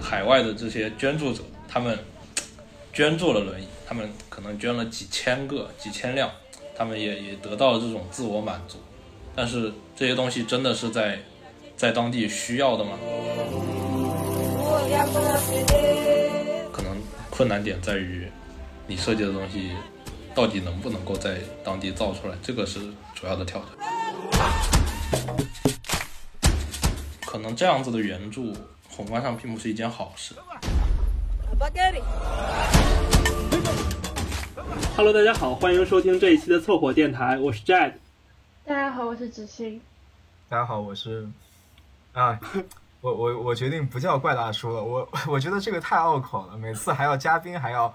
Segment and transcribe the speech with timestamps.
[0.00, 1.98] 海外的这些捐助者，他们
[2.92, 6.30] 捐助了轮椅，他们可能捐了几千个、几千辆，
[6.76, 8.78] 他们也也得到了这种自我满足。
[9.34, 11.18] 但是这些东西真的是在
[11.76, 12.98] 在当地需要的吗？
[16.72, 16.96] 可能
[17.30, 18.28] 困难点在于，
[18.86, 19.70] 你设计的东西
[20.34, 22.80] 到底能不能够在当地造出来，这个是
[23.14, 24.73] 主要的挑战。
[27.44, 28.56] 可能这样子的援助，
[28.88, 30.34] 宏观上并不是一件好事。
[34.96, 37.96] Hello，大家好，欢迎收听这一期的凑火电台，我是 Jad。
[38.64, 39.78] 大家好，我是子欣。
[40.48, 41.28] 大家好，我是
[42.14, 42.40] 啊，
[43.02, 47.94] 我我我决定不叫怪大叔了，我我觉得这个太拗口了，每次还要嘉宾还要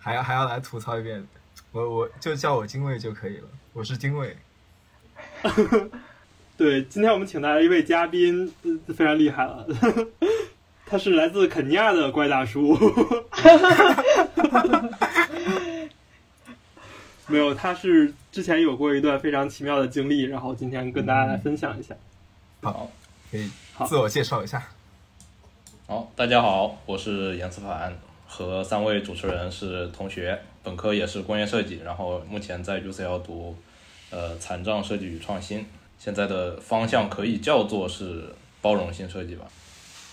[0.00, 1.24] 还要还要来吐槽一遍，
[1.70, 4.36] 我我就叫我精卫就可以了，我是精卫。
[6.56, 8.48] 对，今天我们请来了一位嘉宾，
[8.96, 9.66] 非常厉害了，
[10.86, 12.78] 他是来自肯尼亚的怪大叔。
[17.26, 21.92] 没有，他是之前有过一段非常奇妙的经历，然后今天跟大家来分享一下。
[22.62, 22.88] 好，
[23.32, 23.50] 可以
[23.86, 24.62] 自我介绍一下。
[25.88, 27.92] 好，大家好，我是严思凡，
[28.28, 33.56] 和三位主持人是同学，本科也是工业设计，然后目前在 UCL 读
[34.10, 35.66] 呃残障设计与创新。
[36.04, 39.46] 现在的方向可以叫做是包容性设计吧。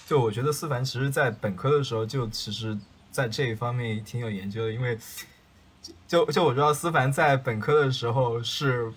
[0.08, 2.78] 就我觉得思凡其实在本科的时候就其实
[3.12, 4.98] 在这一方面挺有研究的，因为
[6.08, 8.90] 就就我知道思凡在本科的时候是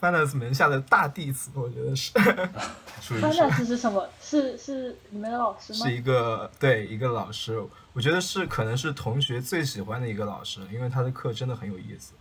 [0.00, 2.10] Finance 门下的大弟子，我觉得是。
[3.00, 4.08] Finance 是什么？
[4.20, 5.86] 是是你们的老师吗？
[5.86, 12.14] 是一个对一个老师，我觉得是可能是同学最喜欢的一个老师，因为他的课真的很有意思，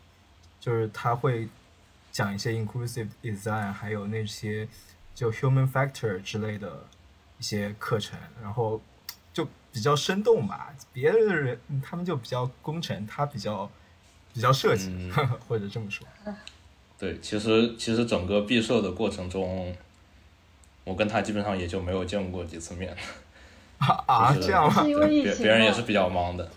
[0.59, 1.49] 就是他会。
[2.11, 4.67] 讲一些 inclusive design，还有那些
[5.13, 6.85] 就 human factor 之类的
[7.37, 8.81] 一些课程，然后
[9.31, 10.73] 就比较生动吧。
[10.91, 13.69] 别的人他们就比较工程，他比较
[14.33, 14.91] 比较设计，
[15.47, 16.05] 或者这么说。
[16.97, 19.75] 对，其实其实整个毕设的过程中，
[20.83, 22.95] 我跟他基本上也就没有见过几次面。
[23.77, 24.83] 啊，这样吗？
[24.83, 26.51] 别别人也是比较忙的。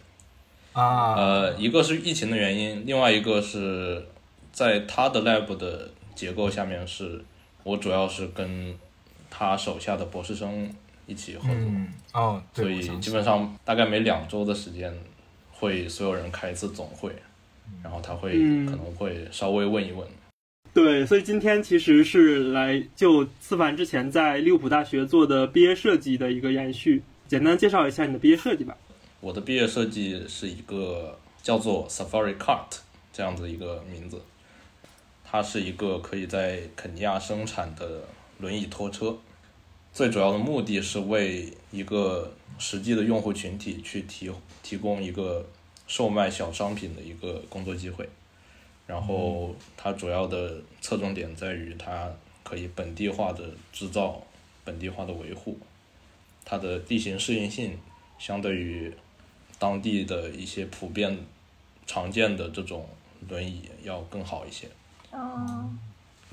[0.72, 1.14] 啊。
[1.14, 4.08] 呃，一个是疫情的原因，另外一个是。
[4.52, 7.24] 在他的 lab 的结构下面，是
[7.64, 8.74] 我主要是跟
[9.30, 10.70] 他手下的博士生
[11.06, 11.56] 一起合作，
[12.12, 14.92] 哦，所以基本上大概每两周的时间
[15.50, 17.10] 会所有人开一次总会，
[17.82, 20.06] 然后他会可能会稍微问一问。
[20.74, 28.76] 对，所以今天其实是来就思凡之前在利物浦大学做的毕业设计的一个延续，简单介绍一下你的毕业设计吧。
[29.20, 32.78] 我的毕业设计是一个叫做 Safari Cart
[33.12, 34.20] 这样子一个名字。
[35.32, 38.04] 它是一个可以在肯尼亚生产的
[38.37, 39.16] 轮椅拖车，
[39.91, 44.31] 最主要的目的是为一个实际的用户群体去提
[44.62, 45.43] 提供一个
[45.87, 48.06] 售卖小商品的一个工作机会。
[48.87, 52.12] 然后它主要的侧重点在于它
[52.43, 54.22] 可以本地化的制造、
[54.66, 55.59] 本地化的维护，
[56.44, 57.78] 它的地形适应性
[58.19, 58.93] 相对于
[59.59, 61.16] 当地的一些普遍
[61.87, 62.87] 常见的这种
[63.31, 64.69] 轮椅要更好一些。
[65.12, 65.70] 哦，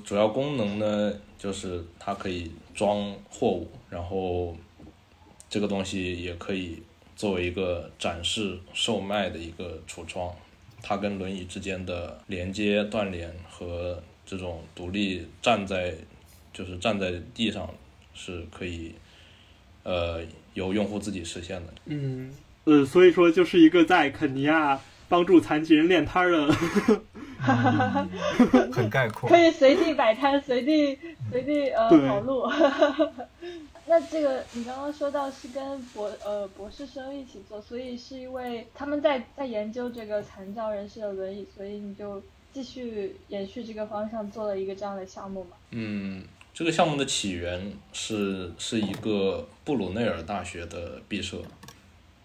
[0.04, 4.56] 主要功能呢，就是它可以装货物，然后
[5.48, 6.82] 这个东西也可以
[7.14, 10.34] 作为一个展示售卖的一个橱窗。
[10.82, 15.94] 它跟轮椅之间的连接断联和这种独立站在，
[16.54, 17.68] 就是站在地上
[18.14, 18.94] 是可以，
[19.82, 20.24] 呃，
[20.54, 21.74] 由用户自己实现的。
[21.84, 22.32] 嗯，
[22.64, 26.48] 呃，所以说就是一个在肯尼亚帮助残疾人练摊的。
[27.40, 28.08] 哈哈哈哈
[28.72, 30.98] 很概括，可以随地摆摊，随地
[31.30, 32.46] 随地呃跑路。
[33.86, 45.56] 那这个你刚刚说到是跟博呃博士生一起做，所以是因为他们在在研究这个残障人士的轮椅，所以你就继续延续这个方向做了一个这样的项目嘛？
[45.70, 46.22] 嗯，
[46.54, 51.38] 这个项目的起源是是一个布鲁内尔大学的毕设，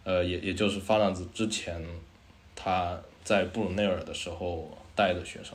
[0.03, 1.83] 呃，也也就是发浪子之前
[2.55, 4.77] 他在布鲁内尔的时候。
[4.95, 5.53] 带的学生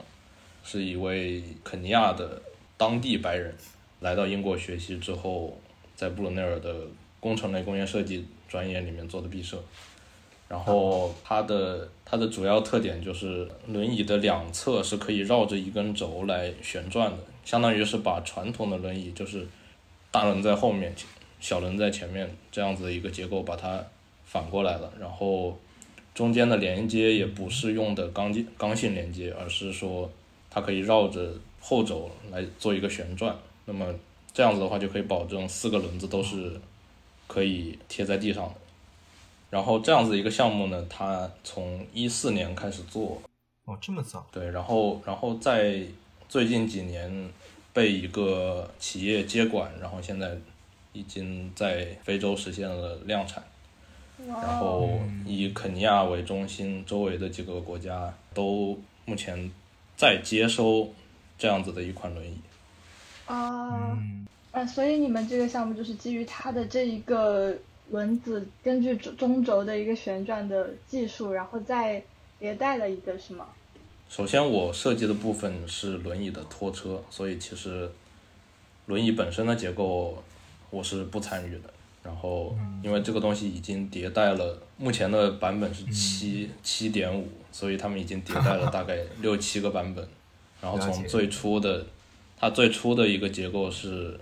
[0.62, 2.40] 是一位肯尼亚的
[2.76, 3.54] 当地白人，
[4.00, 5.58] 来到英国学习之后，
[5.96, 6.74] 在布鲁内尔的
[7.18, 9.62] 工程类工业设计专业里面做的毕设。
[10.48, 19.46] 然后它的它的主要特点就是轮椅的两侧是可以绕着一根轴来旋转的，相当于是把传统的轮椅就是
[20.10, 20.94] 大轮在后面，
[21.40, 23.82] 小轮在前面这样子的一个结构把它
[24.26, 25.58] 反过来了，然后。
[26.20, 30.10] 中间的连接也不是用的钢筋刚性连接，而是说
[30.50, 33.34] 它可以绕着后轴来做一个旋转。
[33.64, 33.86] 那么
[34.30, 36.60] 这样子的话就可以保证四个轮子都是
[37.26, 38.54] 可以贴在地上的。
[39.48, 43.22] 然后这样子一个项目呢，它从一四年开始做，
[43.64, 44.26] 哦，这么早？
[44.30, 45.82] 对，然后然后在
[46.28, 47.30] 最近几年
[47.72, 50.36] 被一个企业接管，然后现在
[50.92, 53.42] 已经在非洲实现了量产。
[54.28, 59.50] 然后以肯尼亚为中心，周围的几个国家都目前
[59.96, 60.88] 在接收
[61.38, 62.38] 这样子的一款轮椅。
[63.26, 63.98] 啊，
[64.52, 67.56] 啊，所以你们这个项目就是基于它的这一个。
[67.90, 72.00] 轮子根据中中轴的一个旋转的技术，然后再
[72.40, 73.44] 迭代了一个，是吗？
[74.08, 77.90] 首先，我设计的部分是轮椅的拖车，所以其实
[78.86, 80.22] 轮椅本身的结构
[80.70, 81.62] 我是不参与的。
[82.02, 90.06] 然后，因为这个东西已经迭代了，目前的版本是七七点五，所以他们已经迭代了大概 六七个版本。
[90.60, 91.86] 然后从最初的，
[92.36, 94.18] 它最初的一个结构是。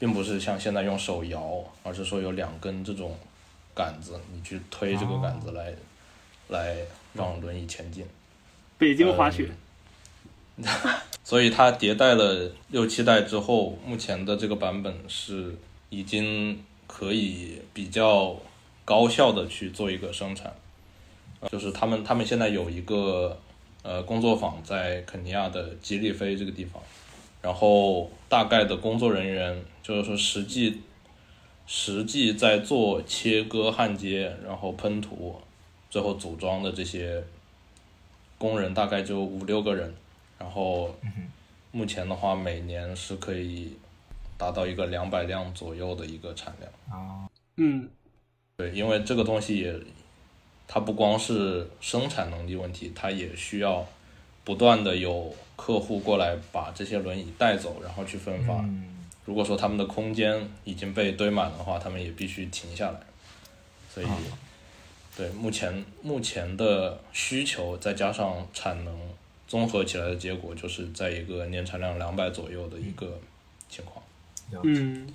[0.00, 3.14] 并不是像现在用手摇，而是说有两根这种
[3.74, 5.74] 杆子，你去推这个杆子来，
[6.48, 6.78] 来
[7.12, 8.06] 让轮椅前进。
[8.78, 9.50] 北京滑雪。
[11.22, 15.54] 所以它迭代了六七代之后，目前的这个版本是
[15.90, 16.58] 已经
[17.00, 18.36] 可以比较
[18.84, 20.54] 高效的去做一个生产。
[21.50, 23.40] 就是他们他们现在有一个
[23.82, 26.82] 呃工作坊在肯尼亚的吉利菲这个地方。
[27.40, 30.82] 然后大概的工作人员就是说实际
[31.66, 35.40] 实际在做切割焊接，然后喷涂，
[35.88, 37.24] 最后组装的这些
[38.36, 39.94] 工人大概就五六个人。
[40.38, 40.94] 然后
[41.72, 43.72] 目前的话，每年是可以
[44.40, 46.72] 达到一个两百辆左右的一个产量。
[46.88, 47.28] 啊，
[47.58, 47.86] 嗯，
[48.56, 49.78] 对，因为这个东西也
[50.66, 53.86] 它不光是生产能力问题，它也需要
[54.42, 55.32] 不断的有。
[55.60, 58.64] 客户过来把这些轮椅带走，然后去分发。
[59.26, 62.98] 如果说他们的空间已经被堆满的话，他们也必须停下来。
[63.92, 64.06] 所以，
[65.14, 68.98] 对目前目前的需求再加上产能
[69.46, 73.20] 综合起来的结果，就是在一个年产量两百左右的一个
[73.68, 73.99] 情况。
[74.62, 75.06] 嗯，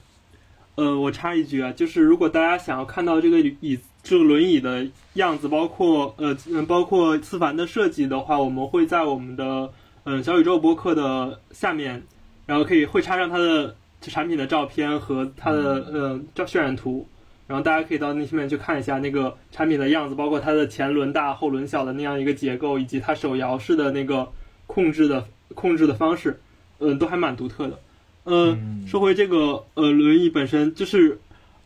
[0.75, 6.35] 呃，我插一句啊，就是如果大家想要看到这个椅这个轮椅的样子，包括呃
[6.67, 9.69] 包括思凡的设计的话，我们会在我们的。
[10.07, 11.99] 嗯，小宇宙播客的下面，
[12.45, 17.07] 然后可以会插上它的产品的照片和它的呃照渲染图，
[17.47, 24.31] 然后大家可以到那上面去看一下那个产品的样子，包括它的前轮大后轮小的那样一个结构，以及它手摇式的那个
[24.67, 26.39] 控制的控制的方式，
[26.77, 27.79] 嗯，都还蛮独特的。
[28.25, 31.19] 嗯，说回这个呃轮椅本身，就是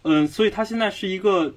[0.04, 1.54] 嗯，所以它现在是一个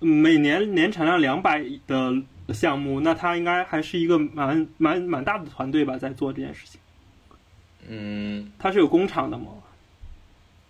[0.00, 2.14] 每年年产量两百的。
[2.54, 6.80] 项目，那它应该还是一个蛮蛮蛮大的团队吧，在做这件事情。
[7.88, 9.46] 嗯，它是有工厂的吗？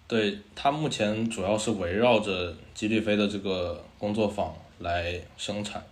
[0.08, 5.84] 对它目前主要是围绕着吉利飞的这个工作坊来生产。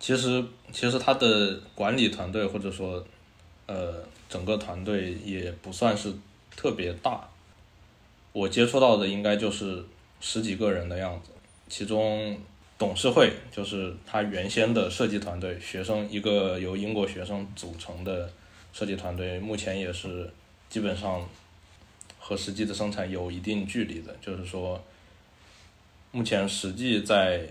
[0.00, 0.42] 其实，
[0.72, 3.04] 其实它的管理团队或者说，
[3.66, 6.10] 呃，整个团队也不算是
[6.58, 7.30] 特别大。
[8.32, 9.84] 我接触到的应该就是
[10.20, 11.30] 十几个人的样子，
[11.68, 12.36] 其中。
[12.78, 18.30] 董事会就是他原先的设计团队，学生一个由英国学生组成的
[18.72, 20.32] 设计团队，目前也是
[20.70, 21.28] 基本上
[22.20, 24.14] 和实际的生产有一定距离的。
[24.20, 24.80] 就是说，
[26.12, 27.48] 目前实际在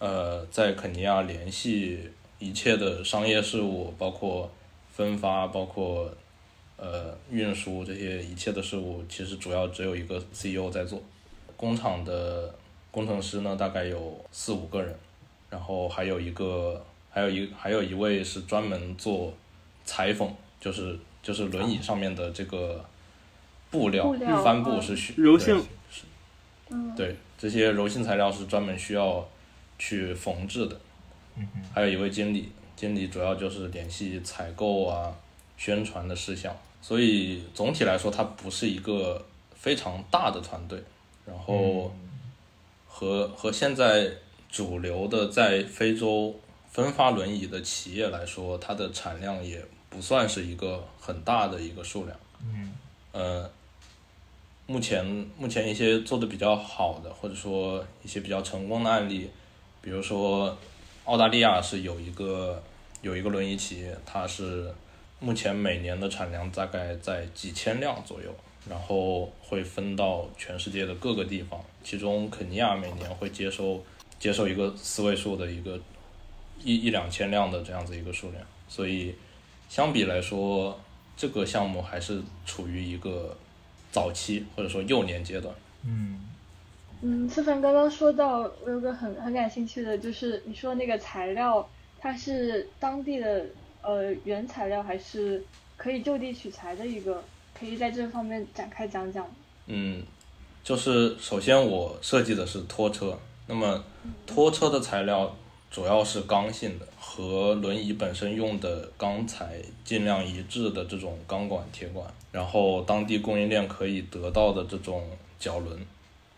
[0.00, 2.00] 呃在肯尼亚联系
[2.40, 4.50] 一切的商业事务，包括
[4.92, 6.12] 分发，包括
[6.76, 11.02] 呃运输这些一切的事务，其实主要只有一个 CEO 在做，
[11.56, 12.54] 工厂的。
[12.92, 14.98] 工程师呢，大概有四五个人，
[15.50, 19.34] 然后还有一个，还有一还有一位是专门做
[19.84, 22.82] 裁缝，就是就是轮椅上面的这个
[23.70, 24.10] 布料
[24.42, 26.04] 帆布是需柔性，是，
[26.96, 29.28] 对这些柔性材料是专门需要
[29.78, 30.80] 去缝制的。
[31.74, 35.14] 还有一位经理，经理主要就是联系采购啊、
[35.56, 40.82] 宣传的事项，所以总体来说，它不是一个非常大的团队，
[41.26, 41.92] 然后。
[42.98, 44.10] 和和现在
[44.50, 46.34] 主流的在非洲
[46.70, 52.18] 分发轮椅的企业来说，它的产量也不算是一个很大的一个数量。
[52.42, 52.72] 嗯，
[53.12, 53.50] 呃，
[54.66, 55.04] 目前
[55.36, 59.28] 目前一些做的比较好的，或者说一些比较成功的案例，
[59.82, 60.56] 比如说
[61.04, 62.62] 澳大利亚是有一个
[63.02, 64.72] 有一个轮椅企业，它是
[65.20, 68.34] 目前每年的产量大概在几千辆左右。
[68.68, 73.80] 然后会分到全世界的各个地方，其中肯尼亚每年会接收
[74.18, 75.78] 接受一个四位数的一个
[76.60, 79.14] 一一两千辆的这样子一个数量，所以
[79.68, 80.76] 相比来说，
[81.16, 83.36] 这个项目还是处于一个
[83.92, 85.54] 早期或者说幼年阶段。
[85.84, 86.20] 嗯
[87.02, 91.68] 嗯，思凡刚刚说到，我有个很很感兴趣的，就是你说那个材料，
[92.00, 93.46] 它是当地的
[93.86, 95.42] 呃原材料，还是
[95.76, 97.22] 可以就地取材的一个？
[97.58, 99.26] 可以在这方面展开讲讲。
[99.66, 100.02] 嗯，
[100.62, 103.82] 就是首先我设计的是拖车，那么
[104.26, 105.34] 拖车的材料
[105.70, 115.02] 主要是刚性的，和轮椅本身用的钢材尽量一致的这种钢管、铁管，然后当地供应链可以得到的这种
[115.38, 115.78] 脚轮，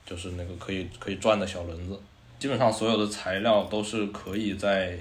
[0.07, 1.99] 就是那个可以可以转的小轮子，
[2.39, 4.97] 基本上所有的材料都是可以在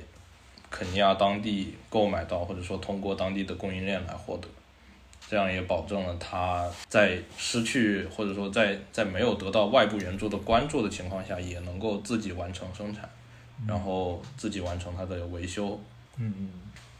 [0.69, 4.47] 肯尼亚当地购买到，或者说通过当地的供应链来获得。
[5.29, 13.09] 这样也保证了他在失去或者说在在没有得到外部援助的关注的情况下，也能够自己完成生产，
[13.67, 15.79] 然后自己完成它的维修。
[16.17, 16.49] 嗯嗯。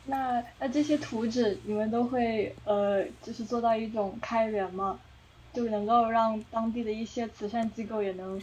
[0.05, 4.99] 那那这些图纸你们都会呃，就是做到一种开源吗？
[5.53, 8.39] 就能够让当地的一些慈善机构也能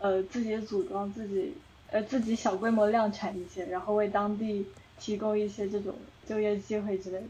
[0.00, 1.52] 呃自己组装自己
[1.94, 4.66] 呃自己小规模量产一些，然后为当地
[4.98, 5.94] 提供一些这种
[6.28, 7.24] 就业机会之类的。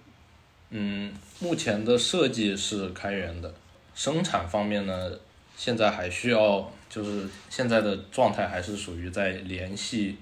[0.71, 3.53] 嗯，目前的设计是开源的，
[3.95, 5.11] 生产方面呢，
[5.55, 10.17] 现在还需要，就是现在的状态还是属于在联系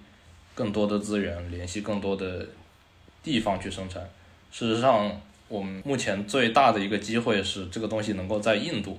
[0.56, 2.48] 更多的资源，联系更多的
[3.22, 4.02] 地方去生产。
[4.50, 8.98] 事实上，我们目前最大的一个机会是这个东西能够在印度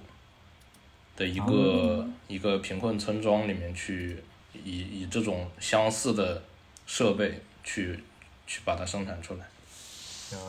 [1.18, 4.18] 的一个一个贫困村庄里面去，
[4.64, 6.44] 以以这种相似的
[6.86, 8.04] 设备去
[8.46, 9.46] 去把它生产出来。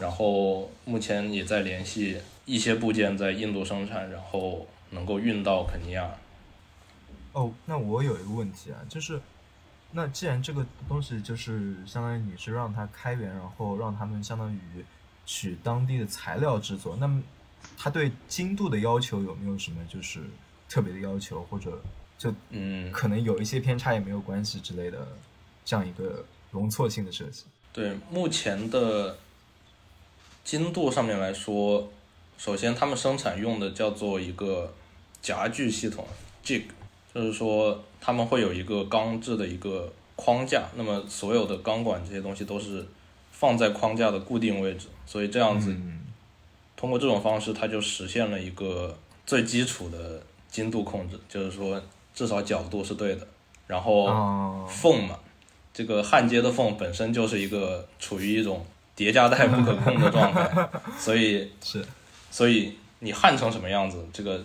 [0.00, 6.10] 然后目前也在联系一些部件在印度生产，然后能够运到肯尼亚。
[7.32, 9.20] 哦，那我有一个问题啊，就是，
[9.90, 14.60] 那既然这个东西就是相当于你是让它开源，然后让他们相当于
[15.26, 17.22] 取当地的材料制作，那么
[17.76, 20.20] 它对精度的要求有没有什么就是
[20.66, 21.82] 特别的要求，或者
[22.18, 25.06] 就嗯，可能有一些偏差也没有关系之类的
[25.64, 27.44] 这样一个容错性的设计？
[27.72, 29.16] 对，目前的。
[30.44, 31.90] 精度上面来说，
[32.36, 34.70] 首先他们生产用的叫做一个
[35.22, 36.06] 夹具系统
[36.44, 36.64] ，jig，
[37.14, 42.86] 就是说他们会有一个钢制的一个框架，那么所有的钢管这些东西都是
[43.32, 45.74] 放在框架的固定位置，所以这样子，
[46.76, 48.94] 通过这种方式，它就实现了一个
[49.24, 51.82] 最基础的精度控制，就是说
[52.14, 53.26] 至少角度是对的，
[53.66, 55.18] 然后缝嘛，
[55.72, 58.64] 这个焊接的缝本身就是一个处于一种。
[58.96, 61.84] 叠加带不可 控的状态，所以 是，
[62.30, 64.40] 所以你焊成什么样子，这个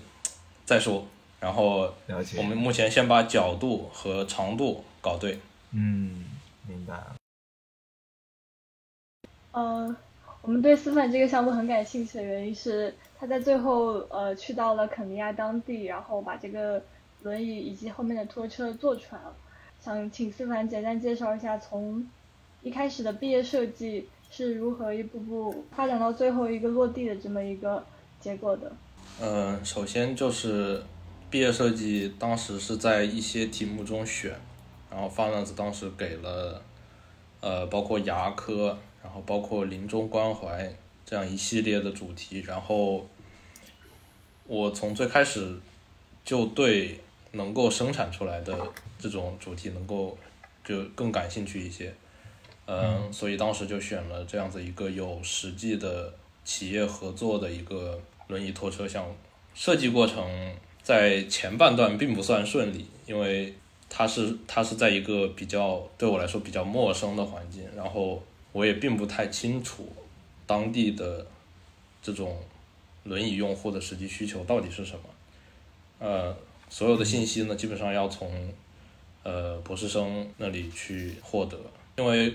[0.65, 1.05] 再说。
[1.39, 1.93] 然后
[2.35, 5.37] 我们目前先把角度和长度搞对。
[5.69, 6.25] 嗯，
[6.67, 6.95] 明白。
[9.51, 9.95] 呃，
[10.41, 16.83] 我们对思凡这个项目很感兴趣的原因是，他在最后呃去到了肯尼亚当地，然后把这个
[17.23, 19.35] 轮椅以及后面的拖车做出来了。
[19.79, 22.05] 想请思凡简单介绍一下，从
[22.61, 24.07] 一开始的毕业设计。
[24.31, 27.83] 是如何一步步发展到最后一个落地的这么一个
[28.21, 28.71] 结果的？
[29.19, 30.83] 嗯，首先就是
[31.31, 34.31] 毕业设计，当时是在一些题目中选，
[34.91, 36.61] 然后发浪子当时给了，
[37.41, 40.71] 呃，包括牙科，然后包括临终关怀
[41.03, 43.07] 这样一系列的主题，然后
[44.45, 45.59] 我从最开始
[46.23, 46.99] 就对
[47.31, 48.57] 能够生产出来的
[48.97, 50.17] 这种主题能够
[50.63, 51.93] 就更感兴趣一些。
[52.65, 56.13] 嗯，所以当时就选了这样子一个有实际的
[56.45, 59.15] 企业合作的一个轮椅拖车项目。
[59.55, 63.53] 设计过程在前半段并不算顺利，因为
[63.89, 68.21] 它是它是在一个比较对我来说比较陌生的环境，然后
[68.51, 69.91] 我也并不太清楚
[70.45, 71.25] 当地的
[72.03, 72.39] 这种
[73.03, 75.01] 轮椅用户的实际需求到底是什么。
[75.97, 76.37] 呃，
[76.69, 78.31] 所有的信息呢，基本上要从
[79.23, 81.57] 呃博士生那里去获得，
[81.97, 82.33] 因为。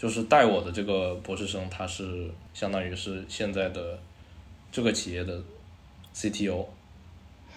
[0.00, 3.98] 就是带我的这个博士生，他是相当于是现在的
[4.72, 5.38] 这个企业的
[6.14, 6.64] CTO，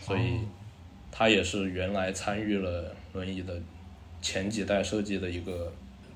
[0.01, 0.39] 所以
[1.09, 3.57] 他也是原来参与了轮椅的
[4.21, 5.71] 前几代设计的一个，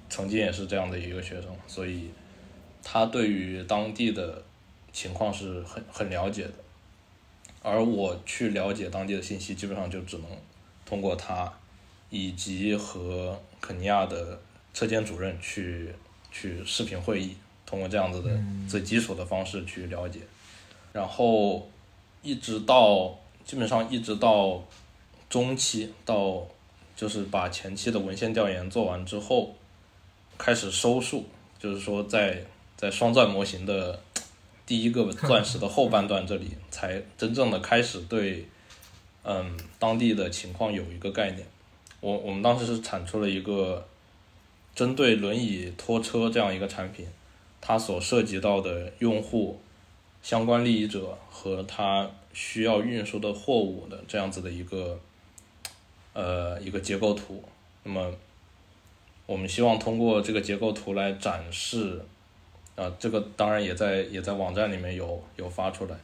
[0.10, 2.10] 曾经也是这样的一个学生，所以
[2.84, 4.44] 他对于当地的
[4.92, 6.54] 情况是很很了解的，
[7.62, 10.26] 而我去了解当地的信息，基本上就只能
[10.86, 11.52] 通过他
[12.10, 14.40] 以及和肯尼亚的
[14.74, 15.94] 车间主任去。
[16.30, 17.36] 去视频会议，
[17.66, 18.30] 通过这样子的
[18.70, 20.20] 最基础的方式去了解，
[20.94, 21.68] 然后
[22.22, 24.62] 一直到基本上一直到
[25.30, 26.46] 中期，到
[26.96, 29.56] 就是把前期的文献调研做完之后，
[30.38, 31.26] 开始收数，
[31.58, 32.46] 就是说在
[32.76, 34.00] 在双钻模型的
[34.68, 38.46] 第一个钻石的后半段这里才真正的开始对，
[39.24, 41.48] 嗯，当地的情况有一个概念。
[42.02, 43.88] 我我们当时是产出了一个
[44.76, 47.08] 针对轮椅拖车这样一个产品，
[47.60, 49.60] 它所涉及到的用户、
[50.22, 55.00] 相关利益者和它需要运输的货物的这样子的一个，
[56.14, 57.44] 呃，一个结构图。
[57.84, 58.14] 那么，
[59.26, 62.06] 我们希望通过这个结构图来展示，
[62.78, 65.98] 啊，这个当然也在也在网站里面有有发出来。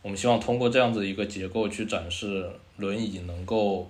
[0.00, 3.86] 我们希望通过这样子一个结构去展示轮椅能够。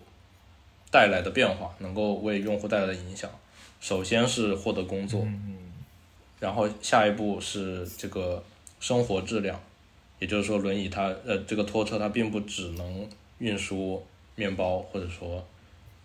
[0.91, 3.29] 带来的变化能够为用户带来的影响，
[3.81, 5.27] 首先是获得工作，
[6.39, 8.41] 然后下一步是这个
[8.79, 9.61] 生活质量，
[10.21, 14.01] 也就是说轮椅它呃这个拖车它并不只能运输
[14.37, 15.45] 面包或者说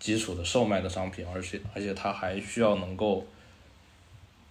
[0.00, 3.24] 基础的售卖的商品，而且而且它还需要能够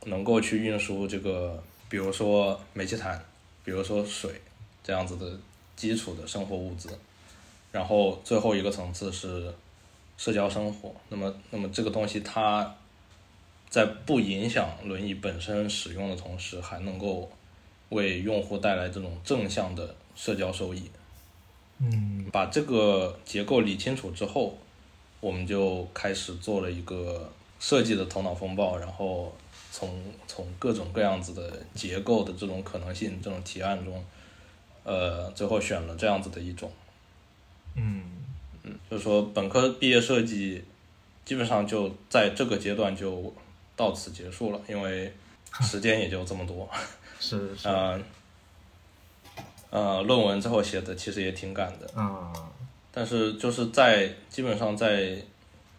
[0.05, 3.23] 能够去运输这个比如说煤气毯，
[3.63, 4.41] 比如说水
[4.83, 5.39] 这样子的
[5.75, 6.89] 基础的生活物资，
[7.71, 9.53] 然后最后一个层次是。
[10.21, 12.75] 社交生活，那么，那么这个东西它
[13.69, 17.31] 在不影响轮椅本身使用的同时，还能够
[17.87, 20.91] 为用户带来这种正向的社交收益。
[21.77, 24.57] 嗯，把这个结构理清楚之后，
[25.21, 29.33] 我们就开始做了一个设计的头脑风暴，然后
[29.79, 34.03] 从从各种各样子的结构的这种可能性这种提案中，
[34.83, 36.69] 呃，最后选了这样子的一种，
[37.75, 38.03] 嗯。
[38.63, 40.61] 嗯，就是说本科毕业设计
[41.23, 43.33] 基本上就在这个阶段就
[43.77, 45.09] 到此结束了，因为
[45.61, 46.69] 时间也就这么多。
[47.21, 47.69] 是是。
[47.69, 48.01] 呃，
[49.69, 51.89] 呃，论文最后写的其实也挺赶的。
[51.95, 52.33] 嗯。
[52.91, 55.15] 但是就是在基本上在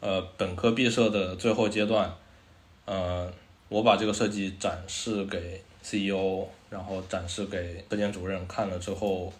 [0.00, 2.10] 呃本科毕设的最后阶段，
[2.86, 3.30] 呃，
[3.70, 9.32] 我把这个设计展示给 CEO，然后展示给车间主任看了之后，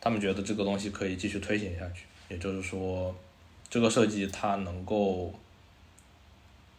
[0.00, 2.04] 他们觉得这个东西可以继续推行下去。
[2.28, 3.14] 也就是说，
[3.68, 5.34] 这个设计它能够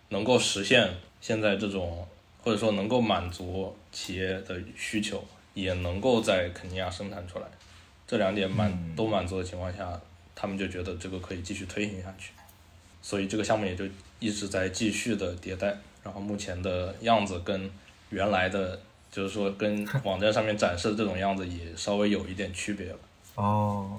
[0.10, 2.08] 能够实现现在这种，
[2.41, 7.45] 或者说能够满足企业的需求，也能够在肯尼亚生产出来，
[8.08, 10.00] 这两点满都满足的情况下，
[10.34, 12.32] 他们就觉得这个可以继续推行下去，
[13.02, 13.86] 所以这个项目也就
[14.19, 17.70] 一直在继续的迭代，然后目前的样子跟
[18.12, 18.80] 原来的，
[19.12, 23.00] 就是说跟网站上面展示的这种样子也稍微有一点区别了。
[23.36, 23.98] 哦。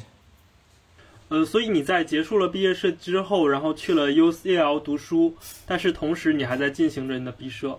[1.29, 7.79] 呃，所以你在结束了毕业设计之后，然后去了 UCL 读书，但是同时你还在进行着你的毕设，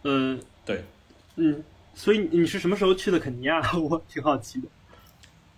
[0.00, 0.82] 呃，对，
[1.34, 1.62] 嗯，
[1.94, 3.60] 所以你是什么时候去的肯尼亚？
[3.76, 4.68] 我挺好奇的。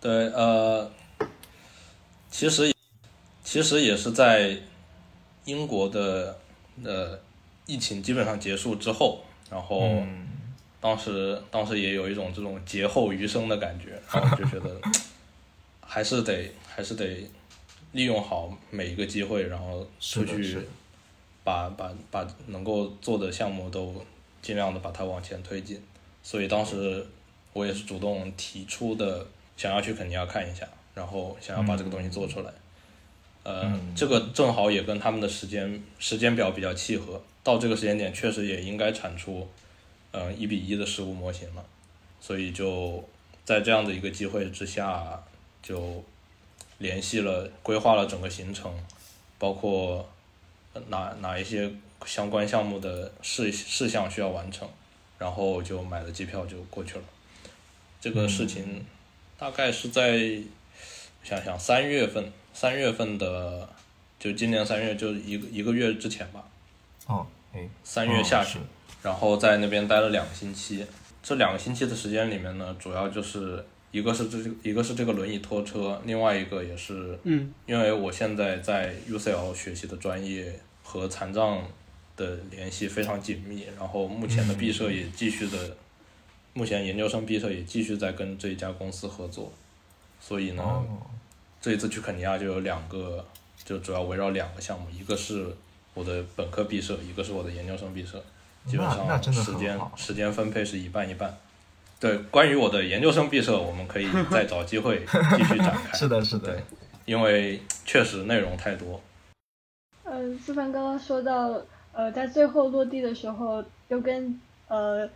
[0.00, 0.90] 对，呃，
[2.28, 2.74] 其实
[3.44, 4.58] 其实也是在
[5.44, 6.36] 英国的
[6.82, 7.16] 呃
[7.68, 10.02] 疫情基本上结束之后，然后
[10.80, 14.80] 当时当时也有一种这种劫后余生的感觉，然后就觉得
[15.86, 16.50] 还是得。
[16.78, 17.28] 还是得
[17.90, 20.56] 利用好每一个机会，然后出去
[21.42, 23.92] 把把把能够做的项目都
[24.40, 25.82] 尽量的把它往前推进。
[26.22, 27.04] 所以当时
[27.52, 29.26] 我也是主动提出的，
[29.56, 32.52] 想要去肯尼亚看一下，然后想要把这个东西做出来。
[33.42, 39.48] 呃，这个正好也跟他们的时间时间表比较契合，到这个时间点确实也应该产出
[40.12, 41.64] 嗯一比一的实物模型了。
[42.20, 43.02] 所以就
[43.44, 45.22] 在这样的一个机会之下，
[45.62, 46.04] 就。
[46.80, 48.72] 联系了，规划了整个行程，
[49.36, 50.08] 包括
[50.86, 51.68] 哪哪一些
[52.06, 54.68] 相关项目的事事项需要完成，
[55.18, 57.02] 然后就买了机票就过去了。
[58.00, 58.86] 这个事情
[59.36, 60.40] 大概是在
[61.24, 63.68] 想想三月份，三月份的
[64.20, 66.44] 就今年三月就一个一个月之前吧。
[67.08, 67.37] 哦，哎，
[67.82, 68.60] 三月下旬，
[69.02, 70.84] 然后在那边待了两个星期。
[71.22, 73.64] 这两个星期的时间里面呢，主要就是。
[73.90, 81.66] 一个是这一个是这个轮椅拖车，另外一个也是，嗯，因为我现在在 UCL 学习的专业和残障
[82.14, 85.74] 的联系非常紧密，然后目前的毕设也继续的，
[86.52, 89.50] 目前研究生毕设也继续在跟这一家公司合作，
[90.20, 90.84] 所以呢，
[91.58, 93.24] 这一次去肯尼亚就有两个，
[93.64, 95.46] 就主要围绕两个项目，一个是
[95.94, 98.22] 我的本科毕设，一个是我的研究生毕设，
[98.66, 101.36] 基本上时间时间分配是一半一半。
[102.00, 105.04] 对，关于我的研究生毕设，我们可以再找机会
[105.36, 105.98] 继续展开。
[105.98, 106.62] 是的，是的，
[107.04, 109.00] 因为确实内容太多。
[110.04, 111.60] 嗯，思凡刚刚说到，
[111.92, 115.08] 呃，在最后落地的时候，又跟呃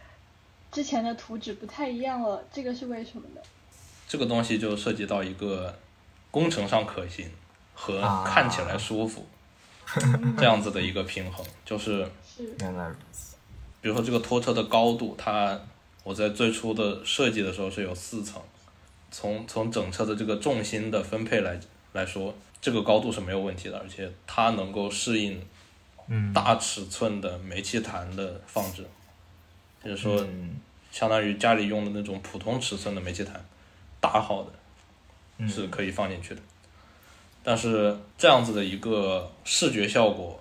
[0.73, 3.41] 之前的图纸不太一样了，这个是为什么呢？
[4.09, 5.75] 这个东西就涉及到一个
[6.31, 7.31] 工程上可行
[7.75, 9.25] 和看起来舒服
[10.38, 13.37] 这样子的一个平衡，就是是原来如此。
[13.81, 15.61] 比如说这个拖车的高度，它。
[16.05, 18.42] 我在最初的设计的时候是有四层，
[19.12, 21.57] 从从整车的这个重心的分配来
[21.92, 25.40] 来说，这个高度是没有问题的，而且它能够适应
[26.09, 28.85] 嗯，大尺寸的煤气坛的放置，
[29.85, 30.57] 就是说，嗯
[30.90, 33.40] 相当于家里用的那种普通尺寸的煤气坛，
[34.01, 34.51] 大号的
[35.38, 36.42] 嗯是可以放进去的。
[37.42, 40.40] 但是这样子的一个视觉效果，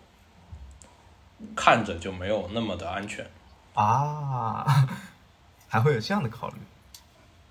[1.56, 3.26] 看着就没有那么的安全。
[3.74, 4.66] 啊，
[5.68, 6.56] 还会有这样的考虑。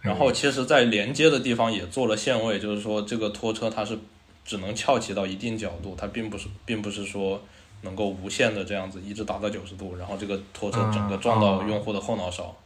[0.01, 3.99] 然后其实，在连接的地方也做了限位，就是说这个拖车它是
[4.45, 7.41] 只能翘起到一定角度，它并不是并不是说
[7.83, 12.57] 能够无限的这样子一直达到九十度，然后这个拖车整个撞到用户的后脑勺。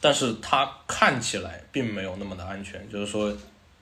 [0.00, 3.32] 但是它看起来并没有那么的安全，就是说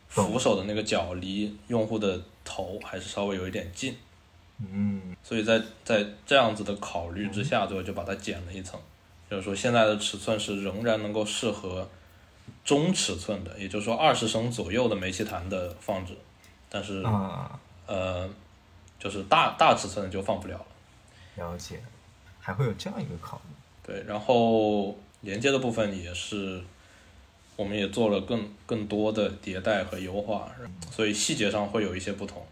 [0.08, 3.96] 扶手的那个角离用户的头还是稍微有一点近，
[4.58, 5.16] 嗯。
[5.22, 8.78] 所以在在这样子的考虑之下，最后就把它剪了一层，
[9.30, 11.88] 就是说现在的尺寸是仍然能够适合
[12.64, 16.16] 中尺寸的，也就是说二十升左右的煤气坛的放置，
[16.68, 18.28] 但是、啊，呃，
[18.98, 20.66] 就是大大尺寸的就放不了了。
[21.36, 21.80] 了解，
[22.40, 23.54] 还会有这样一个考虑。
[23.84, 26.62] 对，然后连接的部分也是，
[27.62, 30.50] 我们也做了更更多的迭代和优化，
[30.90, 32.44] 所以细节上会有一些不同。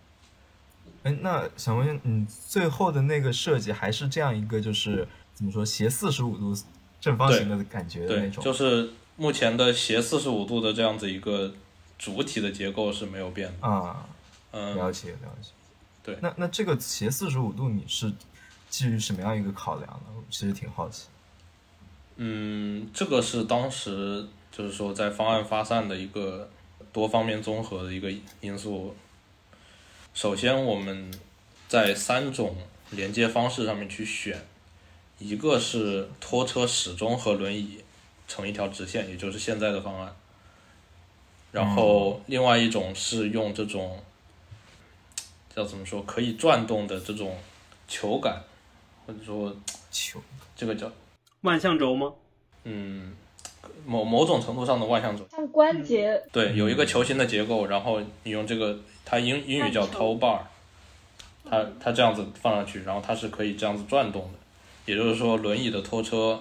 [1.03, 6.55] 哎，那想问一下，你，最后的那个设计还是这样一个，就是怎么说，斜四十五度
[7.01, 8.45] 正方形的感觉的那对，种。
[8.45, 11.53] 就是目前的斜四十五度的这样子一个
[11.99, 13.67] 主体的结构是没有变的。
[13.67, 14.07] 啊，
[14.53, 15.51] 嗯，了解了解。
[16.05, 18.13] 对那那这个斜四十五度，你是
[18.69, 20.07] 基于什么样一个考量呢？
[20.17, 21.09] 我其实挺好奇。
[22.17, 26.51] 嗯，这个是当时就是说在方案发散的一个
[26.93, 28.95] 多方面综合的一个因素。
[30.13, 31.11] 首先，我们
[31.69, 32.57] 在三种
[32.91, 34.45] 连接方式上面去选，
[35.19, 37.85] 一个是拖车始终和轮椅
[38.27, 40.15] 成一条直线，也就是现在的方案。
[41.53, 44.03] 然后，另外一种是用这种
[45.55, 47.37] 叫怎么说可以转动的这种
[47.89, 48.41] 球杆，
[49.07, 49.57] 或者说
[49.91, 50.21] 球
[50.55, 50.91] 这个叫
[51.41, 52.13] 万向轴吗？
[52.65, 53.15] 嗯，
[53.87, 60.39] 某某种程度上的万向轴，像关节，对，有一个球形的结构，然后你用这个，它英英语叫 toe bar，
[61.45, 64.39] 它它这样子放上去，然后它是可以这样子转动的，
[64.87, 66.41] 也就是说，轮椅的拖车，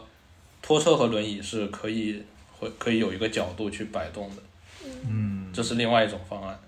[0.62, 2.24] 拖车和轮椅是可以
[2.60, 4.42] 会可以有一个角度去摆动的，
[5.08, 6.60] 嗯，这是另外一种方案，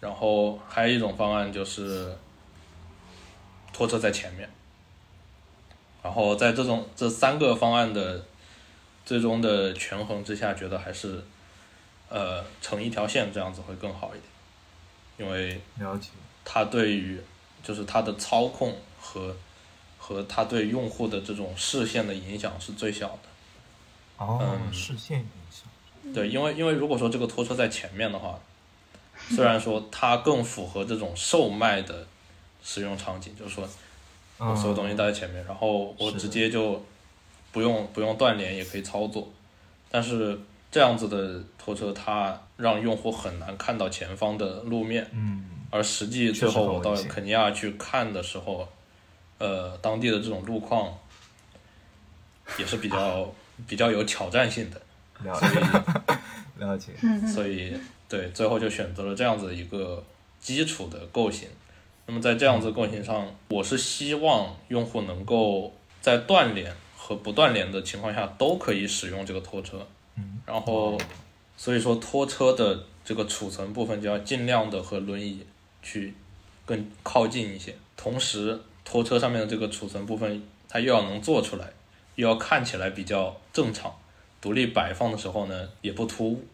[0.00, 2.14] 然后还有一种方案就是
[3.72, 4.48] 拖车在前面，
[6.02, 8.24] 然后在这种这三个方案的
[9.06, 11.24] 最终的权衡之下，觉得还是
[12.10, 16.10] 呃成一条线这样子会更好一点，因为了解。
[16.44, 17.18] 它对于
[17.62, 19.34] 就是它的操控和
[19.98, 24.24] 和它对用户的这种视线的影响是最小的。
[24.24, 26.12] 哦，嗯视线影响。
[26.12, 28.38] 对，因为因为如果说这个拖车在前面的话，
[29.28, 32.06] 虽然说它更符合这种售卖的
[32.62, 33.68] 使用场景，就是说
[34.38, 36.84] 我所有东西都在前面，然后我直接就
[37.56, 39.26] 不用不用断联也可以操作，
[39.90, 40.38] 但是
[40.70, 48.68] 这样子的拖车它让用户很难看到前方的路面，嗯，而实际最后我到肯尼亚去看的时候，
[49.38, 50.92] 呃，当地的这种路况
[52.58, 53.32] 也是比较
[53.66, 54.78] 比较有挑战性的，
[55.24, 55.46] 了解
[56.58, 56.92] 了解。
[57.26, 57.74] 所以
[58.06, 60.04] 对，最后就选择了这样子一个
[60.38, 61.48] 基础的构型。
[62.04, 66.70] 那么在这样子构型上，我是希望用户能够在断联
[67.06, 69.86] 和不断联的情况下都可以使用这个拖车。
[70.16, 70.98] 嗯，然后
[71.56, 75.46] 所以说拖车的这个储存部分就要尽量的和轮椅
[75.80, 76.12] 去
[76.64, 81.72] 更靠近一些，同时拖车上面的这个储存部分它又要能做出来，
[82.16, 83.94] 又要看起来比较正常，
[84.40, 86.44] 独立摆放的时候呢也不突兀。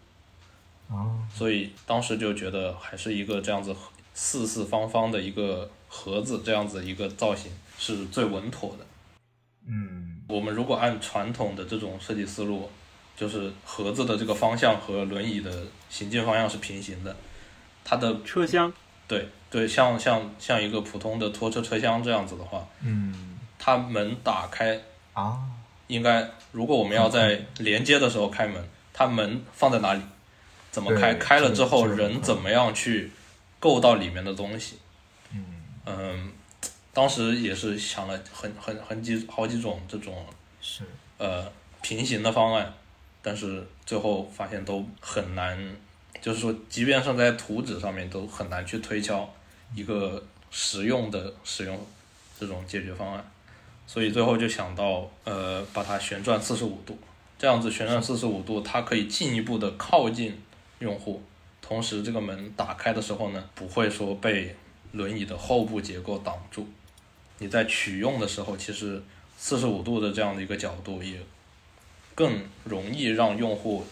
[0.91, 3.75] 啊，所以当时就觉得还是一个这样子
[4.13, 8.85] 四四方方的一个盒子，这样子一个造型是最稳妥的。
[9.65, 12.71] 嗯，我们如果按传统的这种设计思路，
[13.17, 15.51] 就是盒子的这个方向和轮椅的
[15.91, 17.15] 行进方向是平行的，
[17.85, 18.73] 它的车厢，
[19.07, 24.81] 对对，像像像一个普通的拖车车厢这样子的话，嗯，它门打开
[25.13, 25.39] 啊，
[25.89, 30.01] 应该，如果我们要在连接的时候开门，它门放在哪里？
[30.71, 31.13] 怎么开？
[31.15, 33.11] 开了之后，人怎么样去
[33.61, 34.79] 够到里面的东西？
[35.35, 35.45] 嗯，
[35.85, 36.33] 嗯，
[36.95, 40.27] 当时也是想了很很很几好几种这种
[40.61, 40.85] 是，
[41.17, 41.51] 呃
[41.81, 42.75] 平行的方案，
[43.23, 45.59] 但是最后发现都很难，
[46.21, 49.29] 就是说，即便是在图纸上面都很难去推敲
[49.75, 51.81] 一个实用的使用
[52.39, 53.33] 这种解决方案，
[53.87, 56.99] 所以最后就想到呃把它旋转四十五度，
[57.39, 60.39] 这样子旋转四十五度，它可以进一步的靠近
[60.81, 61.23] 用户，
[61.63, 64.55] 同时这个门打开的时候呢，不会说被
[64.93, 66.69] 轮椅的后部结构挡住。
[67.43, 69.03] 你在取用的时候，其实
[69.37, 71.19] 四十五度的这样的一个角度也
[72.15, 73.85] 更容易让用户，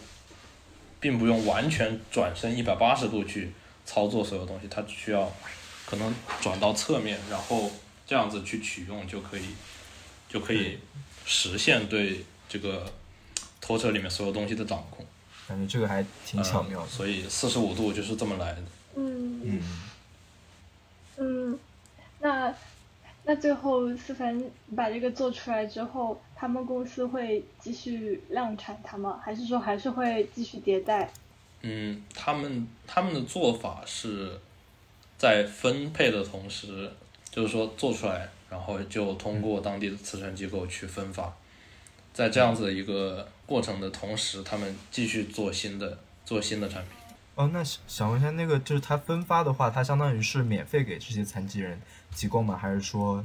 [1.01, 3.51] 并不用完全转身一百八十度去
[3.85, 5.33] 操作所有东西，它只需要
[5.85, 7.69] 可能转到侧面，然后
[8.07, 9.47] 这样子去取用就可以，
[10.29, 10.79] 就可以
[11.27, 12.93] 实现对这个
[13.61, 15.05] 拖车里面所有东西的掌控。
[15.49, 16.87] 感觉这个还挺巧妙的。
[16.87, 18.63] 所以四十五度就是这么来的。
[18.95, 19.63] 嗯嗯，
[21.17, 21.59] 嗯，
[22.21, 22.55] 那
[23.31, 24.43] 那最后思凡
[24.75, 29.21] 把这个做出来之后，他们公司会继续量产它吗？
[29.23, 31.09] 还是说还是会继续迭代？
[31.63, 34.37] 嗯，他们他们的做法是
[35.17, 36.91] 在分配的同时，
[37.31, 41.33] 就是说做出来，然后就通过当地的慈善机构去分发，
[42.13, 47.00] 在这样子的一个过程的同时，他们继续做新的做新的产品。
[47.41, 51.81] 哦，那想想问一下，那个就是它分发的话，它相当于是免费给这些残疾人
[52.15, 52.55] 提供吗？
[52.55, 53.25] 还是说，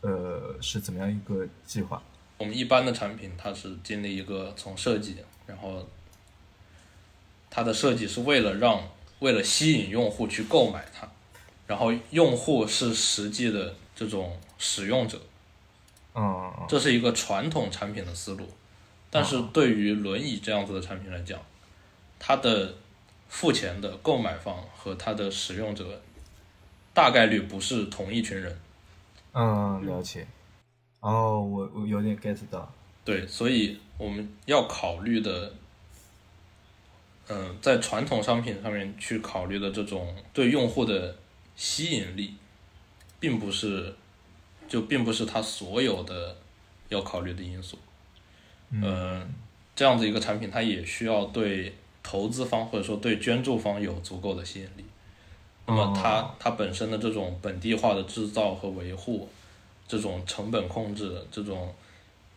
[0.00, 2.02] 呃，是怎么样一个计划？
[2.38, 5.86] 我们一般的产品，它是经历一个从设计，然后
[7.50, 8.88] 它的设计是为了让
[9.18, 11.06] 为了吸引用户去购买它，
[11.66, 15.20] 然后用户是实际的这种使用者，
[16.14, 18.48] 嗯，这是一个传统产品的思路。
[19.10, 21.38] 但是对于轮椅这样子的产品来讲，
[22.18, 22.76] 它的
[23.32, 26.02] 付钱的购买方和它的使用者
[26.92, 28.60] 大概率不是同一群人。
[29.32, 30.26] 嗯，了解。
[31.00, 32.70] 哦，我我有点 get 到。
[33.02, 35.54] 对，所以我们要考虑的，
[37.28, 41.16] 嗯、在传统商品上面去考虑的这种对用户的
[41.56, 42.34] 吸引力，
[43.18, 43.96] 并不是，
[44.68, 46.36] 就并不是它所有的
[46.90, 47.78] 要考虑的因素。
[48.70, 49.34] 嗯、
[49.74, 54.84] 这样子一个产品，它也需要对投资方或者说对捐助方有足够的吸引力。
[55.66, 59.28] 那么它哦它本身的这种本地化的制造和维护，
[59.86, 61.72] 这种成本控制，这种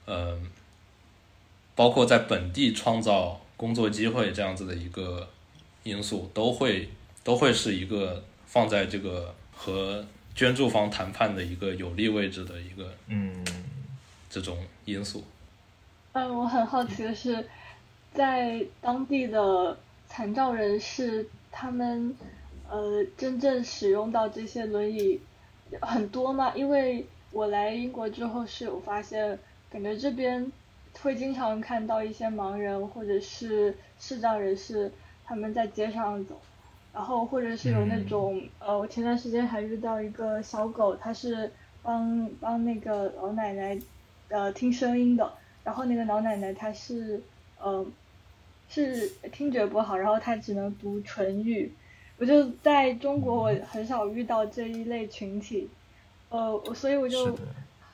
[0.05, 0.39] 呃，
[1.73, 5.27] 包括在本地创造工作机会这样子的一个
[5.83, 6.89] 因素，都会
[7.23, 13.43] 都会是一个放在这个和捐助方谈判的一个有利位置的一个嗯，
[14.29, 15.23] 这种因素。
[16.13, 17.35] 嗯，我很好奇的是，
[18.15, 22.15] 在当地的残障人士，他们
[22.69, 25.19] 呃真正使用到这些轮椅
[25.81, 26.53] 很多吗？
[26.55, 29.37] 因为我来英国之后是有发现，
[29.69, 30.51] 感觉这边
[31.01, 34.89] 会经常看到一些盲人或者是视障人士
[35.25, 36.39] 他们在街上走，
[36.93, 41.51] 然后或者是有那种、呃，我前段时间还遇到一个小狗，它是
[41.83, 43.77] 帮帮那个老奶奶
[44.29, 45.33] 呃听声音的。
[45.65, 47.19] 然后那个老奶奶她是，
[47.59, 47.83] 呃，
[48.69, 51.71] 是听觉不好，然后他只能读唇语。
[52.17, 55.69] 我就在中国，我很少遇到这一类群体，
[56.29, 57.37] 呃，我所以我就。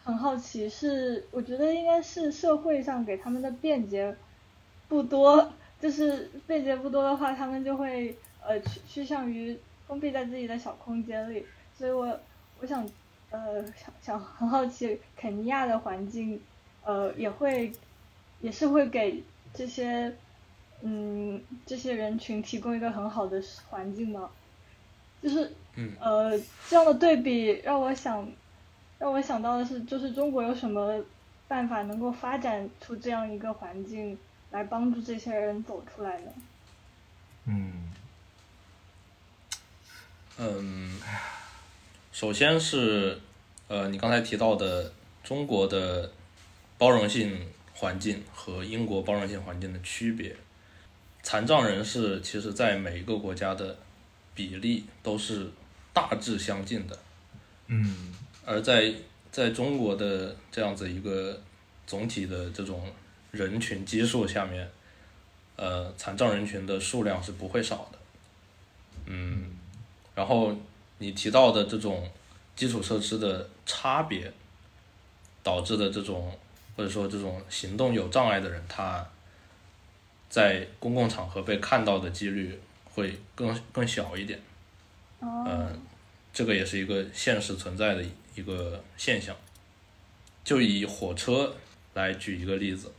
[0.04, 4.14] 很好奇，是我觉得应该是社会上给他们的便捷
[4.88, 9.56] 不多，就是便捷不多的话，他们就会呃趋趋向于
[9.88, 11.46] 封闭在自己的小空间里。
[11.78, 12.20] 所以我
[12.60, 12.84] 我想
[13.30, 16.42] 呃想想很好奇，肯尼亚的环境。
[16.84, 17.72] 呃，也会，
[18.42, 19.22] 也是会给
[19.54, 20.12] 这些，
[20.82, 24.30] 嗯，这些人群提供一个很好的环境吗？
[25.22, 28.28] 就是，嗯呃，这样的对比让我想，
[28.98, 31.04] 让我想到的是，就是中国有什么
[31.48, 34.18] 办法能够发展出这样一个环境，
[34.50, 36.32] 来帮助这些人走出来呢？
[37.46, 37.92] 嗯
[40.38, 41.00] 嗯，
[42.12, 43.20] 首先是
[43.68, 44.92] 呃，你刚才提到的
[45.24, 46.12] 中国的
[46.80, 50.36] 包容性环境和英国包容性环境的区别，
[51.24, 53.78] 残障人士其实在每一个国家的
[54.34, 55.50] 比例都是
[55.94, 56.98] 大致相近的，
[57.68, 58.14] 嗯。
[58.44, 58.92] 而在
[59.32, 61.40] 在中国的这样子一个
[61.86, 62.92] 总体的这种
[63.30, 64.68] 人群基数下面，
[65.56, 68.00] 呃，残障人群的数量是不会少的。
[69.06, 69.52] 嗯，
[70.16, 70.56] 然后
[70.98, 72.10] 你提到的这种
[72.56, 74.34] 基础设施的差别
[75.44, 76.36] 导致的这种，
[76.76, 79.08] 或者说这种行动有障碍的人，他
[80.32, 84.40] 在公共场合被看到的几率会更更小一点。
[85.20, 85.80] 嗯，呃，
[86.34, 89.36] 这个也是一个现实存在的一个现象。
[90.44, 91.54] 就以火车
[91.94, 92.90] 来举一个例子，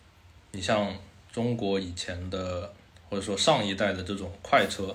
[0.50, 0.94] 你像
[1.32, 2.72] 中国以前的
[3.08, 4.94] 或者说上一代的这种快车，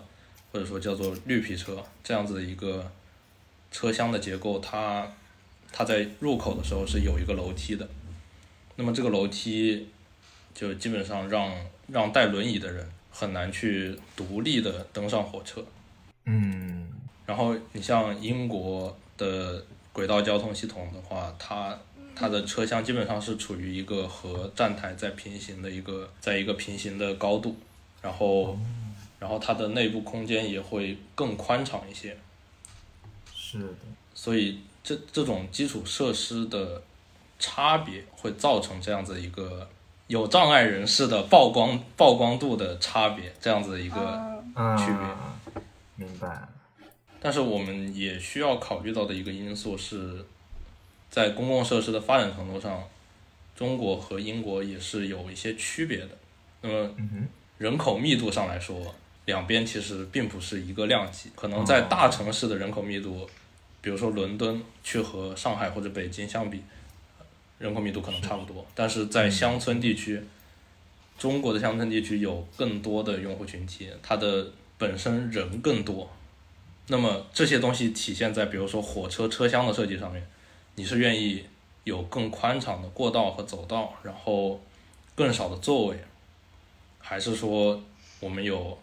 [0.52, 2.90] 或者说叫做绿皮车这样子的一个
[3.72, 5.12] 车厢的结构，它
[5.72, 7.90] 它在入口的时候是有一个楼梯的。
[8.76, 9.90] 那么这个楼梯
[10.54, 11.52] 就基本上让
[11.88, 15.64] 让带轮椅的人很难去独立的登上火车。
[16.26, 16.88] 嗯，
[17.26, 21.78] 然后你像英国的轨道交通系统的话，它
[22.16, 27.56] 它的车厢基本上是处于一个和站台在平行的一个，在一个平行的高度，
[28.02, 28.58] 然后
[29.20, 32.18] 然后它的内部空间也会更宽敞一些。
[33.34, 33.76] 是的，
[34.14, 36.84] 所以这这种基础设施的
[37.40, 39.70] 差别会造成这样子一个
[40.08, 43.98] 有障碍人士的曝光曝光度的差别，这样子一个。
[44.56, 45.40] 嗯区别啊
[45.96, 46.48] 明白。
[47.20, 50.26] 但是我们也需要考虑到的一个因素是，
[51.12, 52.84] 在公共设施的发展程度上，
[53.56, 56.10] 中国和英国也是有一些区别的。
[56.62, 56.90] 那么
[57.60, 61.30] 人口密度上来说，两边其实并不是一个量级。
[61.36, 63.30] 可能在大城市的人口密度，
[63.82, 66.64] 比如说伦敦，去和上海或者北京相比，
[67.60, 68.66] 人口密度可能差不多。
[68.76, 70.22] 但是在乡村地区，
[71.18, 76.10] 中国的乡村地区有更多的用户群体，它的本身人更多。
[76.88, 80.26] 那么这些东西体现在比如说火车车厢的设计上面，
[80.76, 81.44] 你是愿意
[81.84, 84.62] 有更宽敞的过道和走道，然后
[85.16, 86.00] 更少的座位，
[87.00, 87.84] 还是说
[88.20, 88.78] 我们有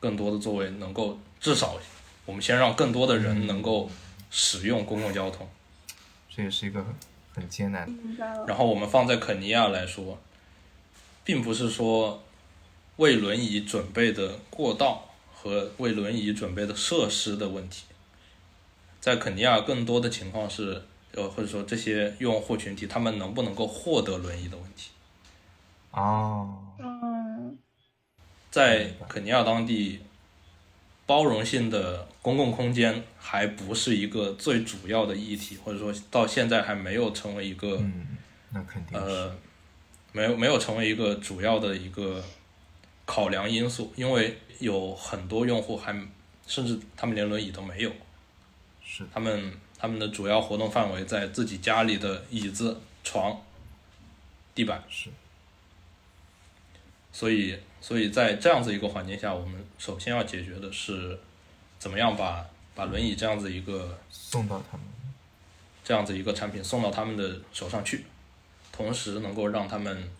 [0.00, 1.78] 更多的座位能够至少
[2.26, 3.88] 我们先让更多的人能够
[4.30, 5.48] 使用公共交通，
[6.28, 6.84] 这也是一个
[7.36, 7.86] 很很艰难。
[8.46, 10.18] 然后我们放在肯尼亚来说，
[11.22, 12.24] 并不是说
[12.96, 17.84] 为轮椅准备的过道和为轮椅准备的设施的问题，
[19.00, 24.90] 在肯尼亚更多的情况是，呃，或者说这些用户群体他们能不能够获得轮椅的问题。
[25.90, 27.58] 哦，嗯
[28.50, 30.00] 在肯尼亚当地，
[31.06, 38.18] 包容性的公共空间还不是一个最主要的议题，或者说到现在还没有成为一个嗯，
[38.50, 38.98] 那肯定。
[38.98, 39.32] 呃，
[40.12, 42.24] 没有没有成为一个主要的一个
[43.04, 45.94] 考量因素，因为有很多用户还
[46.46, 47.92] 甚至他们连轮椅都没有，
[48.84, 53.40] 是，他们他们的主要活动范围在自己家里的椅子、床、
[54.54, 55.10] 地板，是，
[57.16, 61.18] 所以所以在这样子一个环境下，我们首先要解决的是
[61.78, 64.86] 怎么样把把轮椅这样子一个送到他们。
[65.82, 68.04] 这样子一个产品送到他们的手上去，
[68.70, 70.10] 同时能够让他们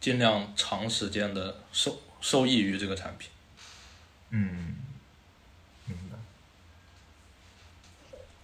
[0.00, 3.28] 尽量长时间的受受益于这个产品。
[4.30, 4.76] 嗯，
[5.86, 6.16] 明白。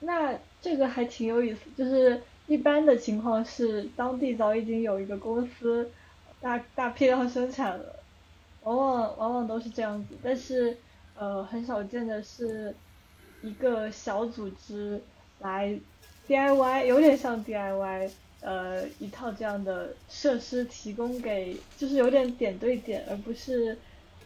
[0.00, 5.90] 那这个还挺有意思，就是一般的情况是当地早已经有一个公司
[6.40, 8.00] 大大批量生产了，
[8.62, 10.76] 往往往往都是这样子，但是
[11.16, 12.74] 呃很少见的是
[13.42, 15.03] 一个小组织
[15.40, 15.79] 来
[16.29, 23.76] DIY，有点像 DIY，呃一套这样的设施提供给，就是有点点对点，而不是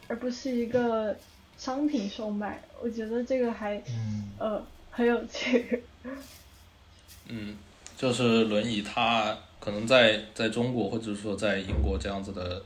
[0.09, 1.17] 而不是一个
[1.57, 5.83] 商品售卖，我觉得这个还嗯呃很有趣。
[7.29, 7.57] 嗯，
[7.97, 12.63] 就是轮椅它可能在在中国或者说在英国这样子的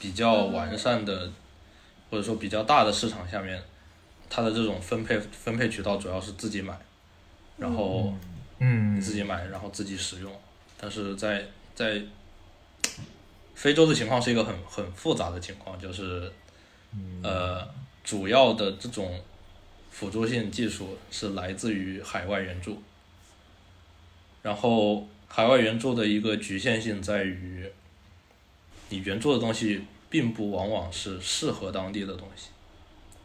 [0.00, 1.30] 比较完善的
[2.10, 3.62] 或者说比较大的市场下面，
[4.28, 6.76] 它的这种分配分配渠道主要是自己买，
[7.56, 8.12] 然后。
[8.64, 10.32] 嗯，你自己买，然后自己使用。
[10.78, 12.00] 但是在在
[13.56, 16.30] 非洲的情况是一个很很复杂的情况，就是
[17.24, 17.68] 呃，
[18.04, 19.20] 主要的这种
[19.90, 22.80] 辅助性技术是来自于海外援助，
[24.42, 27.66] 然后海外援助的一个局限性在于，
[28.90, 32.50] 你援助的东西并不往往是适合当地的东西。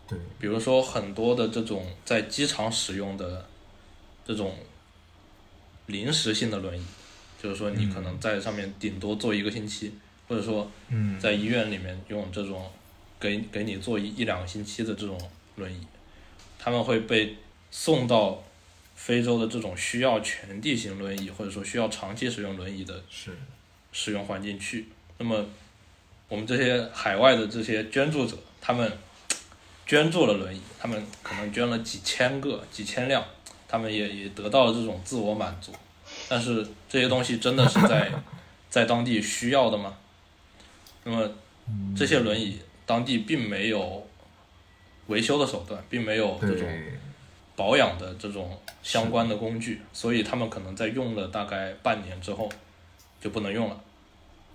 [0.07, 3.45] 对，比如说很多的这种在机场使用的
[4.25, 4.55] 这种
[5.87, 6.85] 临时性的轮椅，
[7.43, 9.91] 就是说你可能在上面顶多坐一个星期，
[10.29, 12.71] 或者说嗯，在医院里面用这种
[13.19, 15.19] 给给你坐一一两个星期的这种
[15.57, 15.85] 轮椅，
[16.57, 17.35] 他们会被
[17.69, 18.41] 送到
[18.97, 23.31] 非洲的这种需要全地形轮椅或者说需要长期使用轮椅的是，
[23.93, 24.87] 使用环境去。
[25.19, 25.45] 那么，
[26.27, 28.91] 我们这些海外的这些捐助者，他们
[29.85, 33.23] 捐助了轮椅，他们可能捐了几千个、几千辆，
[33.67, 35.71] 他们也也得到了这种自我满足。
[36.27, 38.11] 但是这些东西真的是在
[38.69, 39.95] 在当地需要的吗？
[41.03, 41.29] 那么
[41.95, 44.05] 这些轮椅当地并没有
[45.07, 46.99] 维修的手段，并没有这种对，
[47.57, 52.49] 保养的这种相关的工具，所以他们可能在用了大概半年之后
[53.19, 53.77] 就不能用了。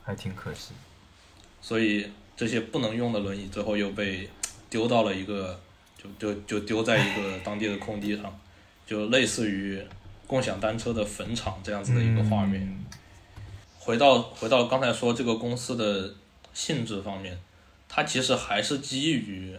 [0.03, 0.73] 还挺可惜。
[1.61, 4.27] 所以这些不能用的轮椅最后又被
[4.71, 5.61] 丢到了一个，
[5.99, 8.41] 就就就丢在一个当地的空地上，
[8.87, 9.85] 就类似于
[10.27, 12.63] 共享单车的坟场这样子的一个画面。
[12.63, 12.87] 嗯
[13.85, 16.15] 回到回到刚才说这个公司的
[16.55, 17.37] 性质方面，
[17.89, 19.53] 它其实还是基于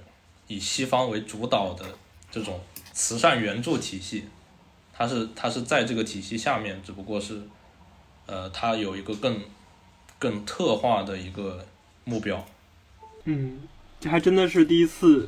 [0.47, 1.83] 以西方为主导的
[2.31, 2.57] 这种
[2.93, 4.25] 慈善援助体系，
[4.93, 7.41] 它是它是在这个体系下面，只不过是，
[8.27, 9.41] 呃，它有一个更
[10.17, 11.65] 更特化的一个
[12.05, 12.45] 目标。
[13.25, 13.67] 嗯，
[13.99, 15.27] 这还真的是第一次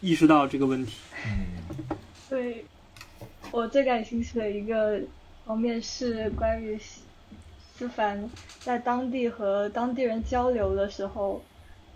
[0.00, 0.98] 意识到这个问题。
[1.26, 1.96] 嗯，
[2.28, 2.64] 对，
[3.50, 5.00] 我最感兴趣的一个
[5.44, 6.78] 方面是关于。
[7.74, 8.30] 思凡
[8.60, 11.42] 在当地和当地人交流的时候，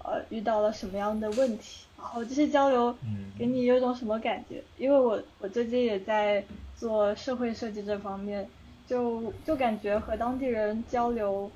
[0.03, 1.86] 呃，遇到了什么样的问题？
[2.07, 2.97] 然后这些交流
[3.37, 4.63] 给你有种什么感觉？
[4.79, 6.43] 因为我我最近也在
[6.77, 8.49] 做社会设计这方面，
[8.87, 11.51] 就就感觉和当地人交流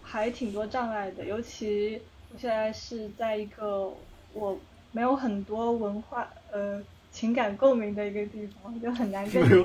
[0.00, 1.24] 还挺多障碍的。
[1.24, 2.00] 尤其
[2.32, 3.92] 我现在是在一个
[4.32, 4.56] 我
[4.92, 6.80] 没有很多文化呃
[7.10, 9.42] 情感共鸣的一个地方，就很难跟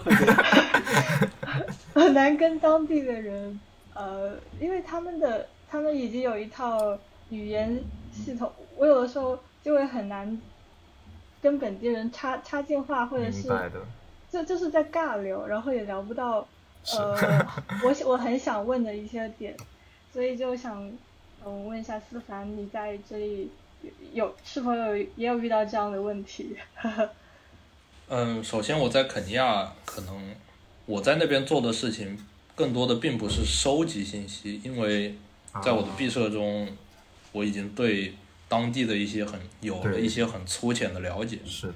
[1.94, 3.60] 很难跟当地的人。
[3.94, 6.98] 呃，因为他们的他们已经有一套
[7.30, 7.80] 语言
[8.12, 10.42] 系统，我有的时候就会很难
[11.42, 13.44] 跟本地人插插进话，或者是
[14.32, 16.46] 就就是在尬聊，然后也聊不到
[16.98, 17.46] 呃
[17.84, 19.56] 我我很想问的一些点，
[20.12, 20.92] 所以就想
[21.46, 23.50] 嗯问一下思凡，你在这里
[24.12, 26.56] 有是否有也有遇到这样的问题？
[28.10, 30.36] 嗯，首先我在肯尼亚，可能
[30.86, 32.18] 我在那边做的事情。
[32.56, 35.16] 更多的并不是收集信息，因为
[35.64, 36.68] 在我的毕设中，
[37.32, 38.14] 我已经对
[38.54, 41.40] 当地的一些很有了一些很粗浅的了解。
[41.44, 41.76] 是的。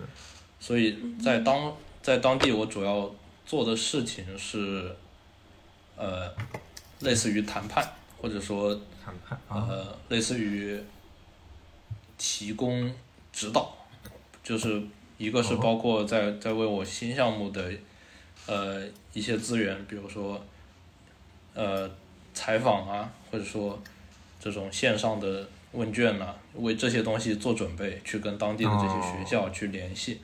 [0.59, 3.09] 所以在当在当地，我主要
[3.45, 4.95] 做的事情是，
[5.95, 6.32] 呃，
[6.99, 7.84] 类似于谈判，
[8.21, 10.80] 或者说谈判，呃，类似于
[12.17, 12.93] 提供
[13.34, 13.75] 指导，
[14.43, 14.84] 就是
[15.17, 17.71] 一个是包括在在为我新项目的
[18.45, 20.39] 呃一些资源，比如说。
[21.59, 21.89] 呃，
[22.36, 23.82] 采访啊，或者说
[24.39, 30.19] 这种线上的问卷呐，为这些东西做准备，去跟当地的这些学校去联系。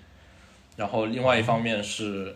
[0.76, 2.36] 然后另外一方面是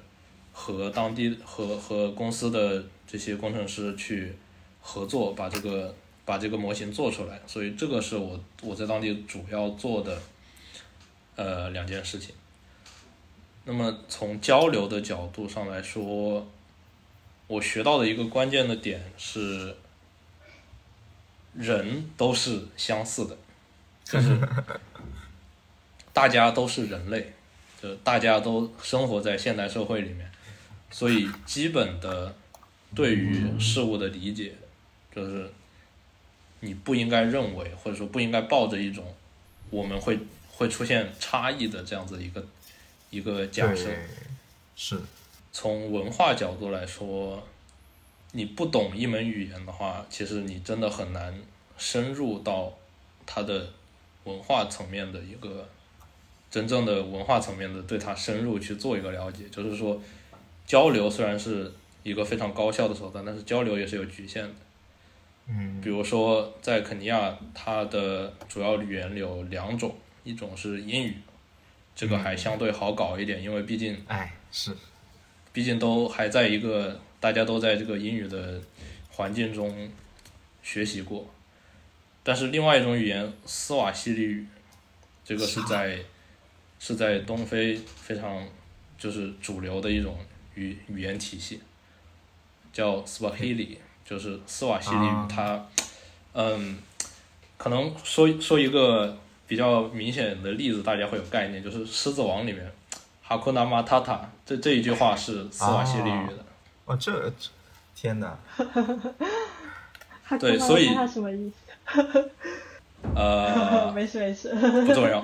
[0.54, 4.34] 和当地和和公司的这些工程师去
[4.80, 5.94] 合作，把这个
[6.24, 7.42] 把这个模型做出来。
[7.48, 10.22] 所以这个是我我在当地主要做的
[11.36, 12.36] 呃两件事情。
[13.66, 16.48] 那么从交流的角度上来说。
[17.50, 19.74] 我学到的一个关键的点是，
[21.58, 23.38] 人都是相似的，
[24.04, 24.40] 就是。
[26.14, 27.32] 大家都是人类，
[27.80, 30.28] 就大家都生活在现代社会里面，
[30.90, 32.36] 所以基本的
[32.96, 34.52] 对于事物的理解，
[35.16, 35.48] 就是
[36.62, 39.14] 你不应该认为或者说不应该抱着一种
[39.70, 40.18] 我们会
[40.50, 42.44] 会出现差异的这样子一个
[43.12, 43.88] 一个假设，
[44.76, 45.00] 是。
[45.52, 47.48] 从文化角度来说，
[48.38, 51.34] 你不懂一门语言的话，其实你真的很难
[51.76, 52.72] 深入到
[53.26, 53.68] 它的
[54.26, 55.68] 文化层面的一个
[56.52, 59.46] 真正的文化层面的对它深入去做一个了解。
[59.50, 60.00] 就是说，
[60.68, 61.74] 交流虽然是
[62.04, 64.54] 一个非常高效的手段，但是交流也是有局限的。
[65.48, 65.82] 嗯。
[65.82, 71.16] 比如说，在肯尼亚，它的主要语言有两种，一种是英语，
[71.96, 74.78] 这个还相对好搞一点，因为毕竟，哎，是。
[75.52, 78.62] 毕竟都还在一个大家都在这个英语的
[79.12, 79.90] 环境中
[80.62, 81.28] 学习过，
[82.24, 84.46] 但是另外一种语言斯瓦希里语，
[85.24, 85.98] 这个是在
[86.80, 88.48] 是在东非非常
[88.98, 90.18] 就是主流的一种
[90.56, 91.60] 语语言体系，
[92.72, 95.28] 叫斯瓦希里，就是斯瓦希里语。
[95.28, 95.66] 它
[96.34, 96.78] 嗯，
[97.58, 102.72] 可能说说一个比较明显的例子，大家会有概念，就是《狮子王》里面。
[103.24, 106.46] 哈库纳马塔塔，这这一句话是斯瓦希里语的。
[106.88, 107.32] 哦，这
[107.96, 108.36] 天哪！
[110.40, 112.32] 对，所以什么意思？
[113.14, 115.20] 呃， 没事没事，不重要。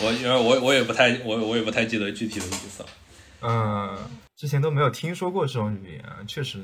[0.00, 2.88] 我因为我我也不太我我也不太记得具体的意思了。
[3.42, 3.98] 嗯，
[4.36, 6.62] 之前都没有听说过这种语言，确实。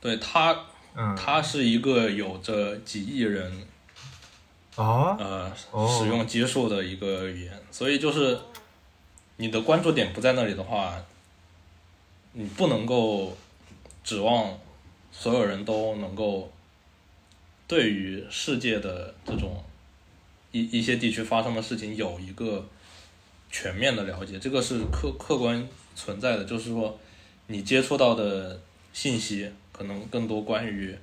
[0.00, 3.66] 对他，嗯，它是一个有着几亿人。
[4.76, 8.38] 哦，呃，使用基数的一个语言，所以就是
[9.36, 10.94] 你的关注点不在那里的话，
[12.38, 13.34] 你不能够
[14.04, 14.58] 指望
[15.10, 16.52] 所有人都能够
[17.66, 19.64] 对于世界的这种
[20.52, 22.64] 一一些地区发生的事情有一个
[23.50, 26.98] 全面的了解，这个是客客观存在的，就是说
[27.46, 28.60] 你接触到的
[28.92, 30.94] 信息可能更多关于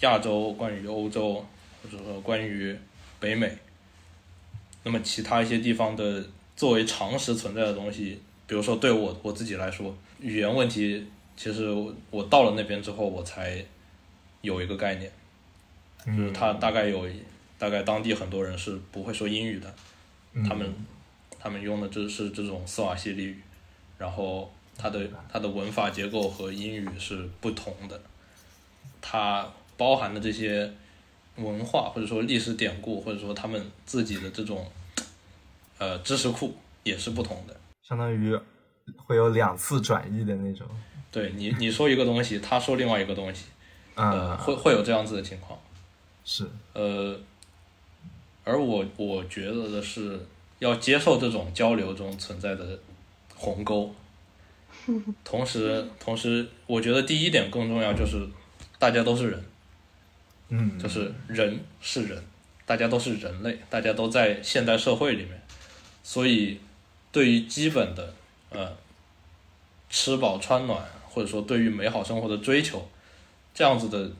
[0.00, 1.44] 亚洲、关于欧洲，
[1.82, 2.76] 或者说关于。
[3.20, 3.54] 北美，
[4.82, 6.24] 那么其他一些地方的
[6.56, 11.06] 作为常识存在的东西，比如说对我我自己来说，语言问题
[11.36, 11.68] 其实
[12.10, 13.64] 我到了那边之后，我才
[14.42, 15.10] 有一个概念，
[16.06, 17.08] 就是他大概有
[17.58, 19.74] 大概当地很多人是不会说英语的，
[20.46, 20.74] 他们
[21.38, 23.42] 他们用的这是这种斯瓦西里语，
[23.98, 28.00] 然后它的它的文法结构和英语是不同的，
[29.00, 30.70] 它包含的这些
[31.36, 34.70] 文化或者说历史典故或者说他们自己的这种
[35.78, 38.38] 呃知识库也是不同的，相当于
[38.96, 40.66] 会有两次转译的那种。
[41.10, 43.46] 对你你说一个东西，他说另外一个东西，
[43.94, 45.58] 呃，会会有这样子的情况，
[46.24, 46.46] 是。
[46.72, 47.18] 呃，
[48.44, 50.24] 而我我觉得的是
[50.60, 52.78] 要接受这种交流中存在的
[53.34, 53.92] 鸿沟，
[55.24, 58.24] 同时同时，我觉得第一点更重要就是
[58.78, 59.44] 大家都是人，
[60.50, 62.22] 嗯，就是人是人，
[62.64, 65.42] 大家都是人类，大家都在现代社会里面，
[66.04, 66.60] 所以
[67.10, 68.14] 对于基本的
[68.50, 68.76] 呃
[69.88, 70.84] 吃饱穿暖。
[71.12, 72.88] 或者说，对于美好生活的追求，
[73.52, 74.12] 这样子的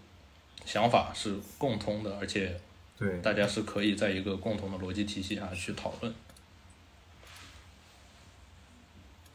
[0.65, 2.61] 想法是共通的，而且
[2.99, 6.13] 对大家是可以在一个共同的逻辑体系下去讨论。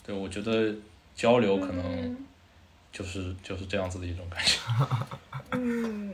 [0.06, 0.76] 对，我觉得
[1.16, 2.18] 交流可能
[2.92, 4.60] 就是就是这样子的一种感觉。
[5.56, 6.14] 嗯，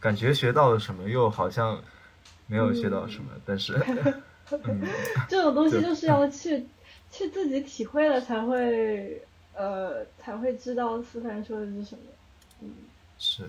[0.00, 1.78] 感觉学到了什么，又好像
[2.46, 3.74] 没有学到什么，但是，
[4.64, 4.82] 嗯，
[5.28, 6.66] 这种东西就是要去
[7.10, 9.22] 去自己体会了才会。
[9.54, 12.02] 呃，才会知道思凡说的是什么。
[12.60, 12.70] 嗯，
[13.18, 13.42] 是。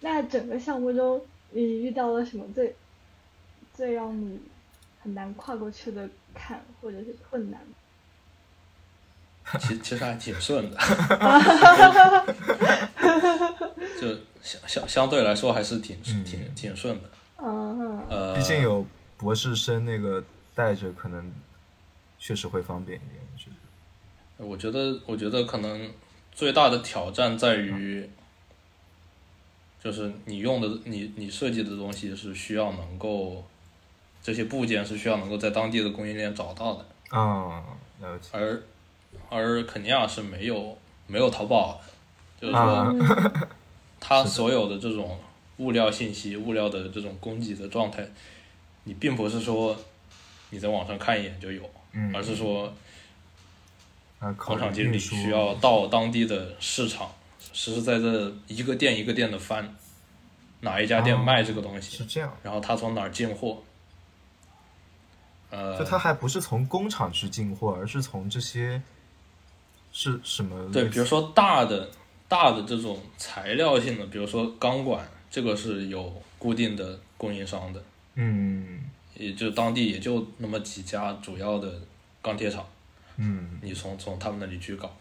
[0.00, 1.20] 那整个项目中，
[1.50, 2.74] 你遇到了什么最
[3.74, 4.40] 最让你
[5.02, 7.60] 很难跨过去的坎或者是困难？
[9.60, 10.78] 其其实还挺顺的，
[14.00, 14.08] 就
[14.40, 17.10] 相相相对来说还是挺挺挺顺的。
[17.36, 18.00] 嗯。
[18.08, 18.82] 呃，毕竟有
[19.18, 20.24] 博士生那个
[20.54, 21.30] 带着，可能
[22.26, 23.20] 确实会方便一点。
[23.32, 23.56] 我觉得。
[24.38, 25.88] 我觉得，我觉得可能
[26.32, 28.10] 最大的挑战在于，
[29.80, 33.44] 就是你用的、你你设计的东西是需要能够
[34.20, 36.84] 这些部件是需要能够在当地的供应链找到的。
[37.16, 37.64] 啊，
[38.00, 38.28] 了解。
[38.32, 38.60] 而
[39.30, 41.80] 而肯尼亚是没有没有淘宝
[42.40, 43.46] 的，就是说，
[44.00, 45.16] 它所有的这种
[45.58, 48.04] 物料信息、物料的这种供给的状态，
[48.82, 49.76] 你并不是说
[50.50, 51.62] 你在网上看一眼就有，
[52.14, 52.72] 而是说。
[54.38, 57.12] 工厂经理需要到当地的市场，
[57.52, 58.08] 实实在在
[58.48, 59.76] 一个店一个店的翻，
[60.60, 62.34] 哪一家店卖这个东西，是这样。
[62.42, 63.62] 然后他从哪儿进货？
[65.50, 68.82] 呃，就他还不是从工厂去进货，而是从这些
[69.92, 70.72] 是什么？
[70.72, 71.88] 对，比如说大的
[72.26, 77.82] 大的这种材料性的，比如说钢管，这个是有固定的供应商的。
[78.14, 81.80] 嗯，也就当地也就那么几家主要的
[82.22, 82.66] 钢铁厂。
[83.16, 84.94] 嗯，你从从他们那里去搞，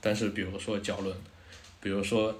[0.00, 1.14] 但是比如说脚轮，
[1.80, 2.34] 比如说，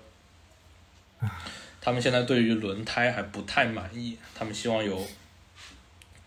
[1.81, 5.07] 他们现在对于轮胎还不太满意，他们希望有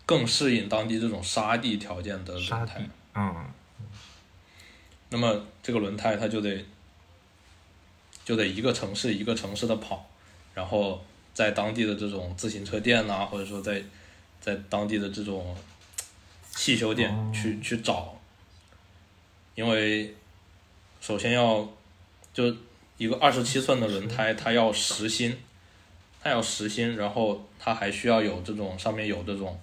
[0.06, 2.88] 更适应当地这种沙地条件的轮胎。
[3.14, 3.46] 嗯。
[5.10, 6.64] 那么这个轮胎它就得
[8.24, 10.08] 就得一个城市一个城市的跑，
[10.54, 11.02] 然后
[11.34, 13.82] 在当地的这种自行车店呐，或者说在
[14.40, 15.56] 在当地的这种
[16.50, 18.14] 汽修店去去找。
[19.54, 20.14] 因为
[21.00, 21.68] 首先要
[22.32, 22.54] 就
[22.96, 25.36] 一个二十七寸的轮胎，它要实心，
[26.22, 29.58] 它要实心，然后它还需要有这种上面有这种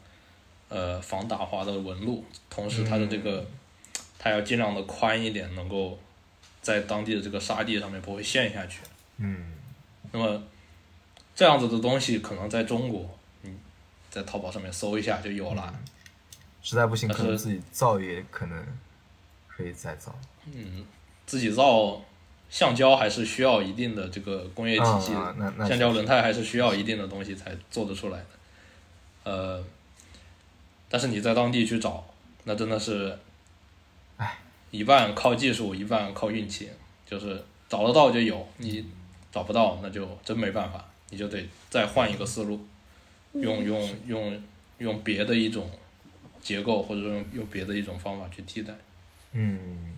[0.68, 3.46] 呃防打滑的纹路，同时它的这个
[4.20, 5.98] 它要尽量的宽一点，能够
[6.62, 8.80] 在当地的这个沙地上面不会陷下去。
[9.18, 9.54] 嗯。
[10.12, 10.44] 那么
[11.34, 13.15] 这样子的东西可能在中国，你
[14.16, 15.74] 在淘宝上面搜一下就有了。
[16.64, 18.66] 实在不行，可能自己造也可能。
[19.58, 20.14] 可以再造，
[20.52, 20.86] 嗯，
[21.26, 22.02] 自己造
[22.50, 25.14] 橡胶还是需要一定的这个工业体系，
[25.66, 28.26] 橡胶轮胎还是需要一定的东西才做得出来的，
[29.24, 29.64] 呃，
[30.90, 32.06] 但是你在当地去找，
[32.44, 33.18] 那真的是，
[34.18, 34.40] 哎，
[34.72, 36.70] 一半靠技术，一半靠运气，
[37.06, 38.86] 就是找得到就有，你
[39.32, 42.60] 找不到那就真没办法，你就得再换一个思路，
[43.36, 44.44] 用用用
[44.78, 45.70] 用别的一种
[46.42, 48.74] 结构，或者说用用别的一种方法去替代。
[49.34, 49.94] 嗯，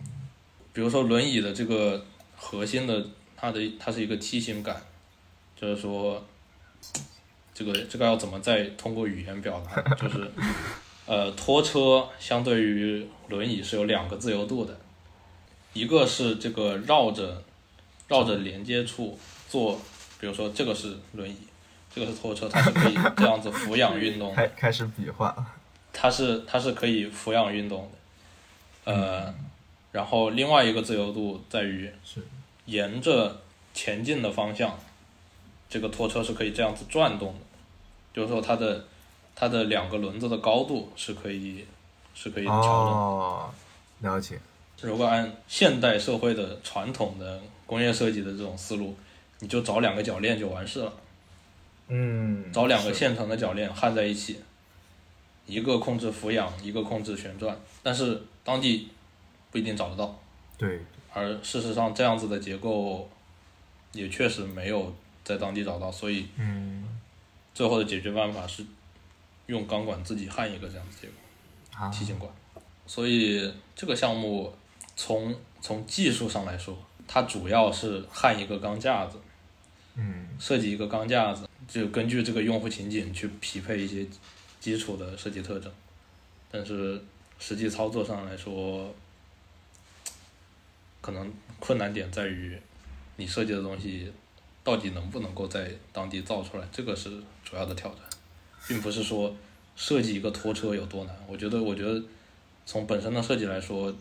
[0.74, 2.04] 比如说轮椅的这个
[2.36, 4.82] 核心的，它的它是一个梯形感，
[5.56, 6.26] 就是说，
[7.54, 9.82] 这个这个要怎么再通过语言表达？
[9.96, 10.32] 就是，
[11.06, 14.80] 呃，拖车相对于轮椅是有两个自由度的，
[15.74, 17.44] 一个是这个绕着
[18.08, 19.80] 绕着连接处做，
[20.20, 21.36] 比如说这个是轮椅，
[21.98, 24.32] 这个是拖车，它是可以这样子俯仰运动。
[24.36, 25.36] 开开始比划。
[25.92, 27.90] 它是它是可以俯仰运动
[28.86, 28.94] 的。
[28.94, 29.34] 呃，
[29.92, 32.22] 然后另外一个自由度在于是
[32.66, 33.42] 沿着
[33.74, 34.78] 前进的方向，
[35.68, 37.40] 这个拖车是可以这样子转动的，
[38.14, 38.86] 就是说它的
[39.36, 41.66] 它的两个轮子的高度是可以
[42.14, 42.72] 是可以调整。
[42.72, 43.50] 哦，
[44.02, 44.40] 了解。
[44.82, 48.96] 如果按现代社会的传统的工业设计的这种思路，
[49.40, 50.94] 你就找两个铰链就完事了，
[51.88, 54.40] 嗯，找两个现成的铰链焊在一起，
[55.46, 58.90] 一个控制俯仰，一个控制旋转，但是当地
[59.52, 60.20] 不一定找得到，
[60.58, 60.82] 对，
[61.14, 63.10] 而事实上这样子的结构
[63.94, 66.84] 也确实没有在当地找到，所以嗯
[67.54, 68.66] 最后的解决办法是
[69.46, 71.14] 用钢管自己焊一个这样子结构。
[71.80, 72.32] 啊，提琴管。
[72.86, 74.54] 所以这个项目
[74.96, 76.78] 从从技术上来说，
[77.08, 79.18] 它主要是焊一个钢架子，
[79.96, 84.06] 嗯设计一个钢架子，就根据这个用户情景去匹配一些
[84.60, 85.72] 基础的设计特征。
[86.50, 87.02] 但是
[87.38, 88.94] 实际操作上来说，
[91.02, 92.58] 可能困难点在于
[93.18, 94.12] 你设计的东西
[94.64, 97.10] 到底能不能够在当地造出来，这个是
[97.44, 98.00] 主要的挑战，
[98.68, 99.36] 并不是说
[99.76, 101.16] 设计一个拖车有多难。
[101.28, 102.02] 我觉得，我觉得
[102.66, 103.94] 从本身的设计来说，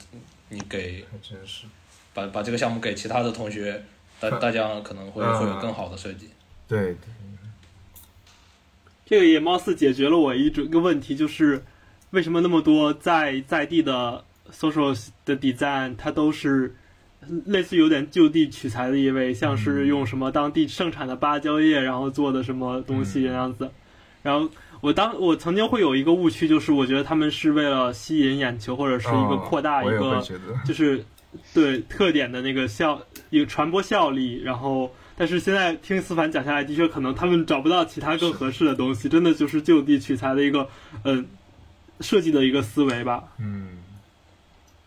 [0.48, 1.66] 你给真是。
[2.14, 3.84] 把把这个项目给其他的同学，
[4.18, 6.30] 大大家可能会嗯会有更好的设计。
[6.66, 7.08] 对对，
[9.06, 11.62] 这个也貌似解决了我一种一个问题，就是
[12.10, 14.94] 为什么那么多在在地的 social
[15.24, 16.74] 的 design，它都是
[17.46, 23.70] 类似有点就地取材的意味，像是用什么当地盛产的芭蕉叶，然后做的什么东西这样子。
[24.22, 24.50] 然后
[24.80, 30.20] 我当我曾经会有一个误区，就是我觉得他们是为了吸引眼球，或者是一个扩大一个
[30.64, 31.04] 就是
[31.54, 33.00] 对特点的那个效
[33.30, 40.68] 一个传播效力，然后但是现在听思凡讲下来，的确可能他们找不到其他更合适的东西，真的就是就地取材的一个
[41.04, 41.26] 嗯、
[42.00, 43.32] 设计的一个思维吧。
[43.38, 43.78] 嗯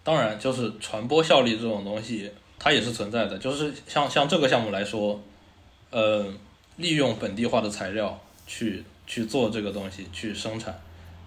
[0.02, 3.38] 当然，就是传播效力这种东西，它也是存在的。
[3.38, 5.22] 就是像像这个项目来说，
[5.92, 6.26] 呃，
[6.78, 10.80] 利用本地化的材料去去做这个东西，去生产，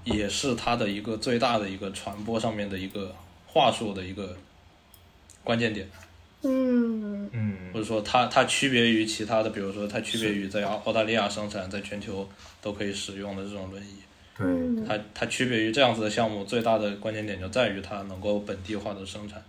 [0.03, 3.15] 也是它的一个最大的一个传播上面的一个
[3.47, 4.37] 话术的一个
[5.45, 5.89] 关键点，
[6.43, 7.31] 嗯。
[7.73, 12.29] 或嗯者说它它区别于其他的，比如说它区别于在澳澳大利亚生产，在全球
[12.61, 13.97] 都可以使用的这种轮椅。
[14.37, 14.85] 对，嗯。
[14.87, 19.43] 它它区别于这样子的项目，最大的关键点就在于它能够本地化的生产，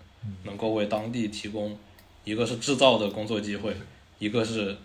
[0.44, 1.78] 能够为当地提供
[2.24, 3.76] 一个是制造的工作机会，
[4.20, 4.76] 一个是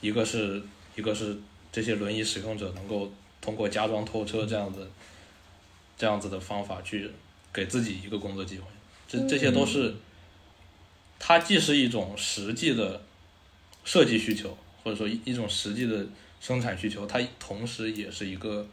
[0.00, 0.62] 一个是
[0.94, 1.36] 一个是
[1.72, 4.90] 这些轮椅使用者能够通过加装拖车这样子
[5.96, 7.10] 这样子的方法去
[7.52, 8.64] 给自己一个工作机会，
[9.08, 9.94] 这这些都是
[11.18, 13.02] 它既是一种实际的
[13.84, 16.06] 设计需求，或者说一一种实际的
[16.40, 18.66] 生产需求，它同时也是一个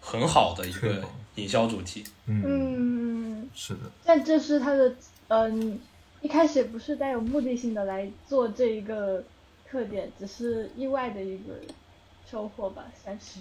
[0.00, 1.02] 很好的一个
[1.36, 2.04] 营销主题。
[2.26, 4.94] 嗯，嗯，是的，但这是它的
[5.28, 5.78] 嗯，
[6.22, 9.22] 一开始不是带有目的性的来做这一个
[9.68, 11.54] 特点，只是意外的一个
[12.30, 13.40] 收获吧，算是。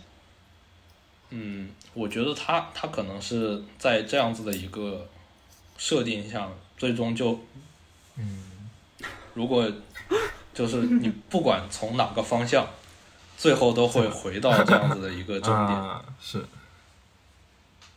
[1.31, 5.07] 嗯，我觉得它它可能是在这样子的一个
[5.77, 7.39] 设定下，最终就
[8.17, 8.43] 嗯。
[9.33, 9.69] 如果
[10.53, 12.65] 就是你不管从哪个方向，
[13.37, 15.77] 最后都会回到这样子的一个终点。
[15.77, 16.45] 啊是，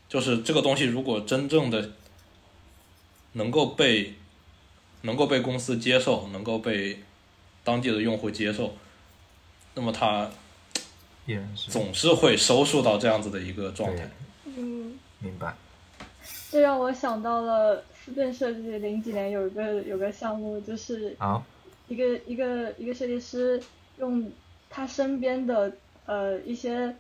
[0.09, 1.93] 就是这个东西如果真正的
[3.35, 4.15] 能够被
[5.03, 7.05] 能够被公司接受，能够被
[7.63, 8.75] 当地的用户接受，
[9.75, 10.29] 那么它
[11.25, 11.71] 也是。
[11.71, 14.11] 总是会收束到这样子的一个状态。，
[14.45, 15.55] 嗯，明白，
[16.51, 21.45] 这让我想到了思辨设计零几年有一个有个项目，就是好，
[21.89, 23.61] 一个一个一个设计师
[23.99, 24.31] 用
[24.71, 25.73] 他身边的
[26.07, 26.95] 呃一些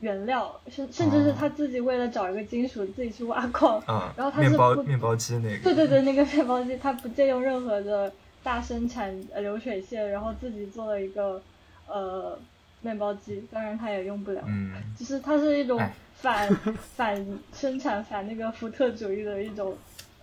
[0.00, 11.40] 原料，甚甚至是他自己为了找一个金属自己去挖矿，啊然后，他是面包面包机那个，对对对，那个面包机他不借用任何的大生产呃流水线，然后自己做了一个
[11.86, 12.38] 呃
[12.82, 16.48] 面包机，当然他也用不了，嗯，就是它是一种哎反
[16.96, 19.76] 反生产反那个福特主义的一种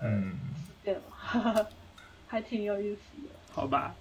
[0.04, 0.34] 嗯，
[0.84, 1.66] 对吧？
[2.28, 3.30] 还挺有意思的。
[3.52, 3.96] 好吧，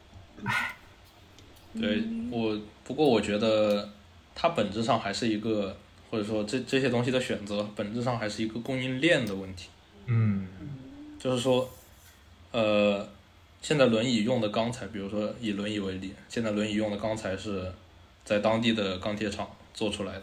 [1.79, 3.89] 对我，不过我觉得
[4.35, 5.77] 它本质上还是一个，
[6.11, 9.69] 或者说这这些东西的选择，本质上还是一个供应链的问题。
[10.07, 10.49] 嗯，
[11.19, 11.69] 就是说，
[12.51, 13.07] 呃，
[13.61, 17.71] 现在轮椅用的钢材，比如说以轮椅为例，现在轮椅用的钢材是
[18.25, 20.23] 在当地的钢铁厂做出来的，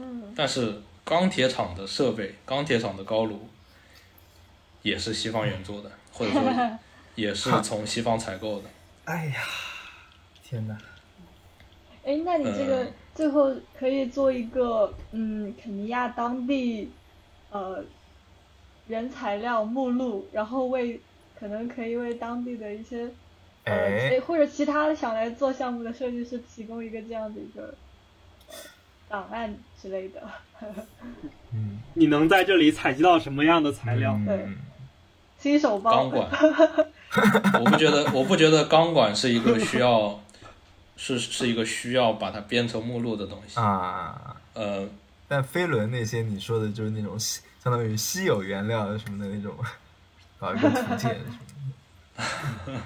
[0.00, 0.74] 嗯但是
[1.04, 3.48] 钢铁厂的设备、钢铁厂的高炉
[4.82, 6.78] 也是西方援助的， 或者说
[7.14, 8.68] 也是从西方采购的。
[9.04, 9.42] 哎呀，
[10.42, 10.76] 天哪，
[12.04, 16.90] 哎，那你这个嗯最后可以做一个，嗯，肯尼亚当地，
[17.50, 17.84] 呃，
[18.86, 21.00] 原材料目录，然后为
[21.38, 23.10] 可能可以为当地的一些
[23.64, 27.74] 呃哎，或者其他想来做项目的设计师提供一个这样的一个
[28.48, 28.54] 呃
[29.08, 30.22] 档案之类的。
[31.52, 34.18] 嗯，你能在这里采集到什么样的材料？
[34.24, 34.48] 对
[35.42, 36.30] 嗯新手包钢管，
[37.60, 40.20] 我不觉得，我不觉得钢管是一个需要，
[40.96, 43.58] 是是一个需要把它编成目录的东西。
[43.58, 44.88] 啊，呃，
[45.26, 49.52] 但飞轮那些你说的就是那种稀相当于稀有原料什么的那种，
[50.38, 51.38] 搞一个图鉴什么
[52.66, 52.80] 的。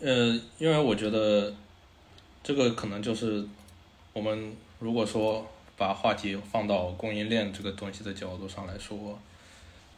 [0.00, 1.54] 呃，因为我觉得
[2.42, 3.46] 这个可能就是
[4.12, 9.18] 我们如果说把话题放到供应链这个东西的角度上来说，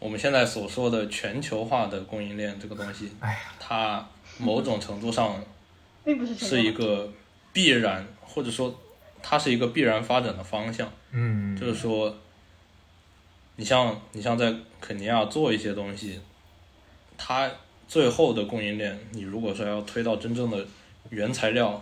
[0.03, 4.05] 我们现在所说的全球化的供应链这个东西，哎呀，它
[4.37, 5.41] 某种程度上
[6.05, 7.09] 并不是是一个
[7.53, 8.77] 必然，或者说
[9.23, 10.91] 它是一个必然发展的方向。
[11.13, 12.19] 嗯，就是说，
[13.55, 16.21] 你像你像在肯尼亚做一些东西，
[17.17, 17.49] 它
[17.87, 20.67] 最后的供应链，你如果说要推到真正的
[21.11, 21.81] 原材料，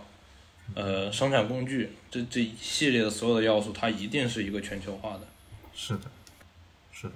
[0.75, 5.21] 呃，生产工具这这一系列的所有的要素，它一定是一个全球化的，
[5.73, 6.03] 是的，
[6.91, 7.13] 是的，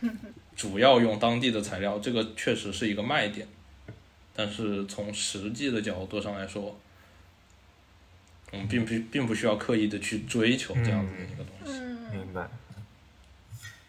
[0.56, 3.46] 主要用当地的材料，这个确实是一个卖点。
[4.34, 6.76] 但是从实际的角度上来说，
[8.52, 11.78] 我们并不并不需要刻意的去追求这样子的一个东西。
[11.80, 12.48] 嗯，明白。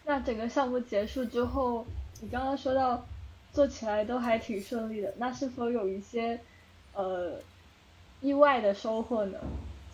[0.04, 1.86] 那整个项目结束之后，
[2.20, 3.06] 你刚刚说到
[3.52, 6.40] 做起来都还挺顺利的，那是否有一些
[6.94, 7.40] 呃
[8.20, 9.38] 意外的收获呢？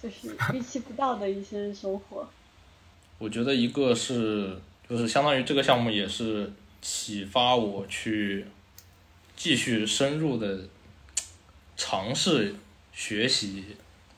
[0.02, 2.26] 就是预期不到的一些收获。
[3.18, 4.58] 我觉得一个是
[4.88, 8.44] 就是相当于这个项目也是启发我去
[9.36, 10.60] 继续深入的
[11.76, 12.54] 尝试
[12.92, 13.64] 学习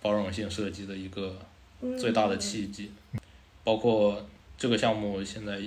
[0.02, 1.36] 包容性设计的一个
[1.80, 2.90] 嗯最大的契机。
[3.64, 5.60] 包括这个项目现在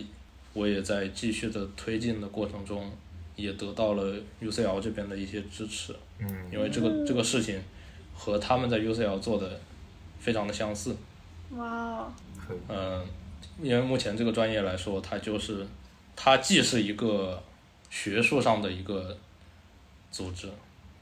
[0.53, 2.91] 我也在继续的推进的过程中，
[3.35, 7.61] 也得到了 UCL 这边的一些支持，嗯因为这个这个事情
[8.15, 9.59] 和他们在 UCL 做的
[10.19, 10.95] 非常的相似。
[11.51, 12.57] 哇哦，可以。
[12.69, 13.05] 嗯，
[13.61, 15.67] 因为目前这个专业来说，它就是
[16.15, 17.41] 它既是一个
[17.89, 19.17] 学术上的一个
[20.11, 20.49] 组织，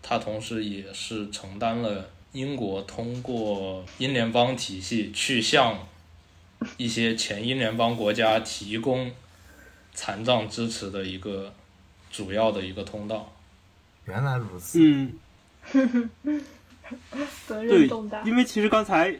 [0.02, 5.88] 它同时也是承担了英国通过英联邦体系去向
[6.78, 9.12] 一些前英联邦国家提供
[9.94, 11.54] 残障支持的一个
[12.12, 13.34] 主要的一个通道。
[14.06, 14.80] 原来如此。
[14.80, 15.14] 嗯，
[17.48, 18.22] 责任对重大，。
[18.24, 19.16] 因为其实刚才，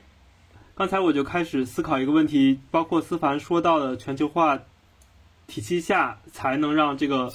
[0.80, 4.58] 刚才我就开始思考一个问题，包括思凡说到的全球化
[5.46, 7.30] 体系下，才能让这个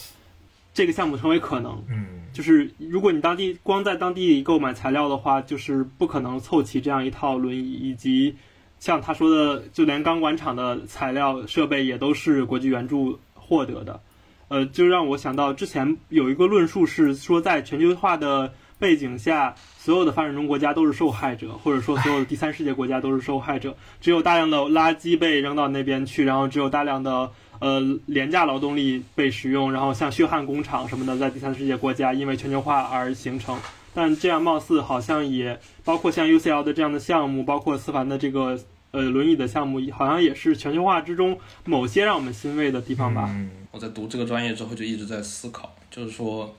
[0.73, 1.85] 这个项目成为可能。
[1.91, 8.35] 嗯，就是如果你当地光在当地购买材料的话，就是不可能凑齐这样一套轮椅，以及
[8.81, 14.01] 像他说的，就连钢管厂的材料设备也都是国际援助获得的。
[14.49, 23.77] 呃，就让我想到之前有一个论述是说，在全球化的背景下，所有的发展中国家都是受害者，或者说所有的第三世界国家都是受害者。
[24.01, 33.59] 只有大量的垃圾被扔到那边去，然后只有大量的呃廉价劳动力被使用，然后像血汗工厂什么的，在第三世界国家因为全球化而形成。
[33.95, 38.59] 但这样貌似好像也包括像 UCL 的这样的项目，包括思凡的这个
[38.91, 43.27] 呃轮椅的项目，好像也是全球化之中某些让我们欣慰的地方吧。
[43.29, 46.55] 嗯我在读这个专业之后就一直在思考，就是说，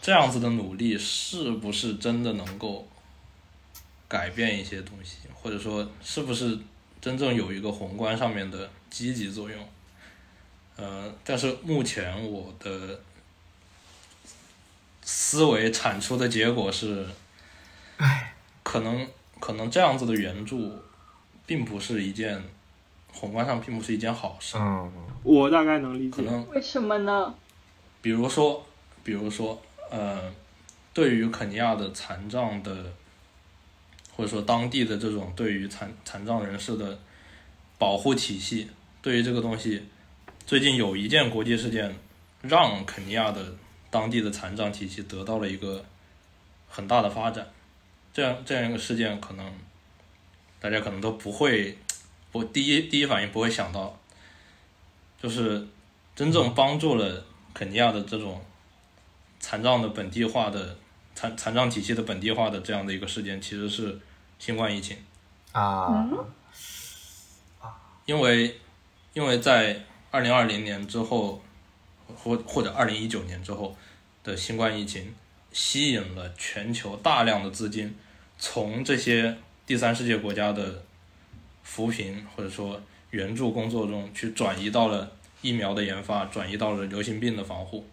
[0.00, 2.86] 这样子的努力是不是真的能够
[4.08, 6.58] 改变一些东西，或者说是不是
[7.00, 9.68] 真正有一个宏观上面的积极作用？
[10.76, 13.00] 呃，但是目前我的
[15.02, 17.06] 思维产出的结果是，
[18.62, 19.06] 可能
[19.38, 20.72] 可能这样子的援助，
[21.44, 22.42] 并不是一件
[23.12, 24.56] 宏观上并不是一件好事。
[24.56, 24.90] 嗯
[25.22, 26.16] 我大概能理解。
[26.16, 27.34] 可能为什么呢？
[28.00, 28.64] 比如说，
[29.04, 29.60] 比如说，
[29.90, 30.32] 呃，
[30.94, 32.92] 对于肯尼亚的残障的，
[34.16, 36.98] 或者说当地的这种对于残残障人士的
[37.76, 38.68] 保护体系，
[39.02, 39.84] 对于这个东西，
[40.46, 41.94] 最近有一件国际事件，
[42.42, 43.54] 让肯尼亚的
[43.90, 45.84] 当地的残障体系得到了一个
[46.68, 47.46] 很大的发展。
[48.12, 49.52] 这样这样一个事件，可能
[50.60, 51.76] 大家可能都不会，
[52.32, 53.98] 我第一第一反应不会想到，
[55.20, 55.66] 就是
[56.14, 57.24] 真正帮助了
[57.54, 58.40] 肯尼亚的这种
[59.40, 60.76] 残障的本地化的
[61.14, 63.98] 残残障体系的本地化的这样的一个事件，其实是
[64.38, 64.96] 新冠疫情，
[65.50, 66.08] 啊，
[68.06, 68.60] 因为
[69.12, 71.42] 因为在二零二零年之后，
[72.14, 73.76] 或或者二零一九年之后
[74.22, 75.12] 的新冠疫情，
[75.52, 77.96] 吸引了全球大量的资金
[78.38, 79.36] 从这些
[79.66, 80.82] 第三世界国家的
[81.62, 82.80] 扶贫或者说
[83.10, 85.12] 援助工作中去转移到了
[85.42, 87.86] 疫苗的研发转移到了流行病的防护，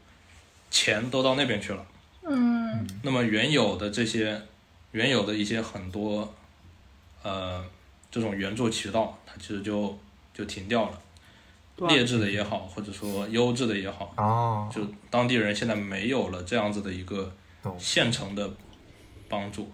[0.69, 1.85] 钱都到那边去了。
[2.23, 2.87] 嗯。
[3.03, 4.41] 那么原有的这些，
[4.91, 6.33] 原有的一些很多，
[7.23, 7.63] 呃，
[8.11, 9.97] 这种援助渠道，它其实就
[10.33, 11.01] 就停掉了，
[11.87, 17.33] 劣质的也好，或者说优质的也好，哦，就当地人现在没有了这样子的一个
[17.79, 18.49] 现成的
[19.29, 19.71] 帮助，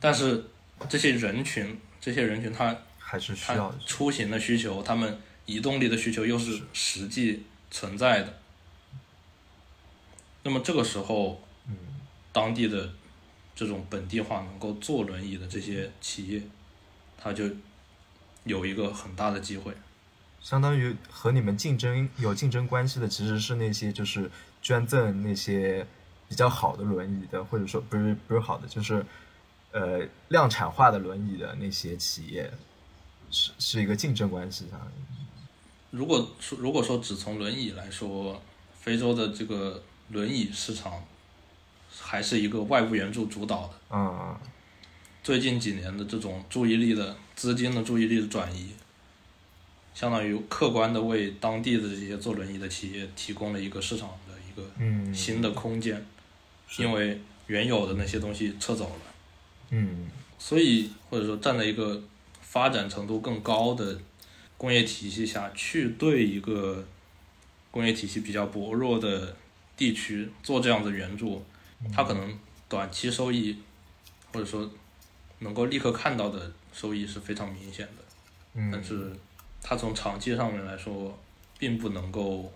[0.00, 0.44] 但是
[0.88, 3.78] 这些人群，这些人群他还是需要的。
[3.86, 6.60] 出行的需求，他们移动力的需求又是。
[6.72, 8.38] 实际存在的。
[10.46, 11.76] 那么这个时候，嗯，
[12.32, 12.88] 当地的
[13.52, 16.40] 这种本地化能够坐轮椅的这些企业，
[17.18, 17.50] 它就
[18.44, 19.72] 有一个很大的机会。
[20.40, 24.30] 相当于和你们竞争有竞争关系的，其实是那些就是
[24.62, 25.84] 捐赠那些
[26.28, 29.04] 比较好的轮椅的，或者说不是不是好的，就是
[29.72, 32.48] 呃量产化的轮椅的那些企业，
[33.32, 34.80] 是是一个竞争关系上。
[35.90, 38.40] 如果说如果说只从轮椅来说，
[38.80, 41.04] 非洲的这个轮椅市场
[42.00, 43.70] 还是一个外部援助主导的。
[43.90, 44.36] 嗯。
[45.22, 48.70] 最近几年的这种注意力的资金的注意力的转移，
[49.92, 56.06] 相当于客观的为当地的这些做轮椅的企业提供了一个市场的一个嗯，新的空间，
[56.68, 56.84] 是。
[56.84, 59.00] 因为原有的那些东西撤走了，
[59.70, 60.06] 嗯。
[60.38, 62.00] 所以或者说站在一个
[62.40, 63.98] 发展程度更高的
[64.56, 66.86] 工业体系下去对一个
[67.72, 69.34] 工业体系比较薄弱的
[69.76, 71.44] 地区做这样的援助，
[71.94, 73.58] 它可能短期收益
[74.32, 74.70] 或者说
[75.40, 78.02] 能够立刻看到的收益是非常明显的，
[78.54, 79.12] 嗯，但是
[79.62, 81.18] 它从长期上面来说，
[81.58, 82.52] 并不能够。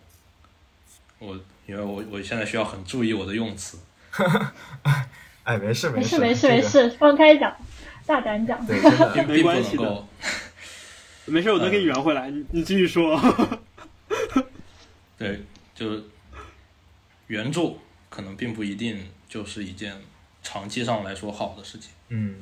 [1.19, 3.79] 我因为我我现在需要很注意我的用词，
[5.45, 7.55] 哎，没事事没事没事没事，放开讲，
[8.07, 8.67] 大胆讲。
[8.67, 10.09] 对， 真的并并不没关系的能够
[11.27, 13.21] 没事，我能给你圆回来，你你继续说。
[15.19, 15.43] 对，
[15.75, 16.03] 就是
[17.31, 17.79] 援助
[18.09, 19.95] 可能并不一定就是一件
[20.43, 21.91] 长期上来说好的事情。
[22.09, 22.35] 嗯。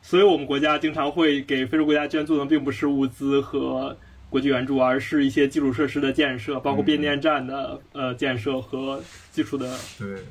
[0.00, 3.94] 所以我们国家经常会给非洲国家捐助的，并不是物资和
[4.30, 9.02] 国际援助，而是一些基础设施的建设，包括变电站的呃建设和
[9.32, 10.22] 基础的对，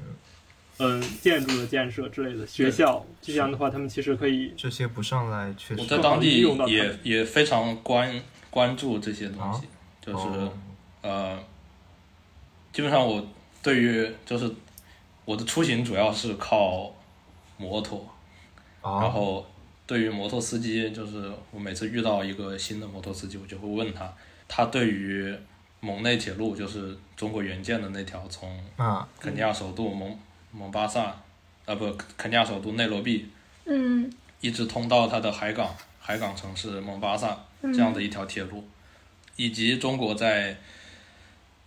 [0.80, 2.48] 嗯、建筑的建设之类的。
[2.48, 8.20] 学校这样的话，他们其实可以这些不上来确实我在当地也也非常关
[8.50, 9.68] 关注这些东西，
[10.02, 10.54] 就是、哦。
[11.04, 11.40] 呃，
[12.78, 13.28] 基本上我
[13.64, 14.48] 对于就是
[15.26, 16.94] 我的出行主要是靠
[17.58, 18.08] 摩托，
[18.84, 19.48] 然哦后
[19.88, 24.14] 对于摩托司机，就是我每次遇到一个新的摩托司机，我就会问他，
[24.48, 25.36] 他对于
[25.80, 29.10] 蒙内铁路，就是中国援建的那条从啊。
[29.20, 30.16] 肯尼亚首都蒙
[30.52, 31.20] 蒙巴萨，
[31.66, 33.28] 啊不，肯尼亚首都内罗毕
[33.66, 34.08] 嗯。
[34.40, 38.64] 一直通到它的海港海港城市蒙巴萨这样的一条铁路，
[39.36, 40.56] 以及中国在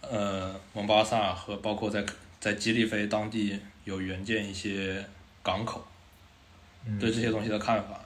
[0.01, 2.05] 呃蒙巴萨和包括在
[2.39, 5.05] 在基利菲当地有援建一些
[5.43, 5.87] 港口，
[6.87, 8.01] 嗯对这些东西的看法，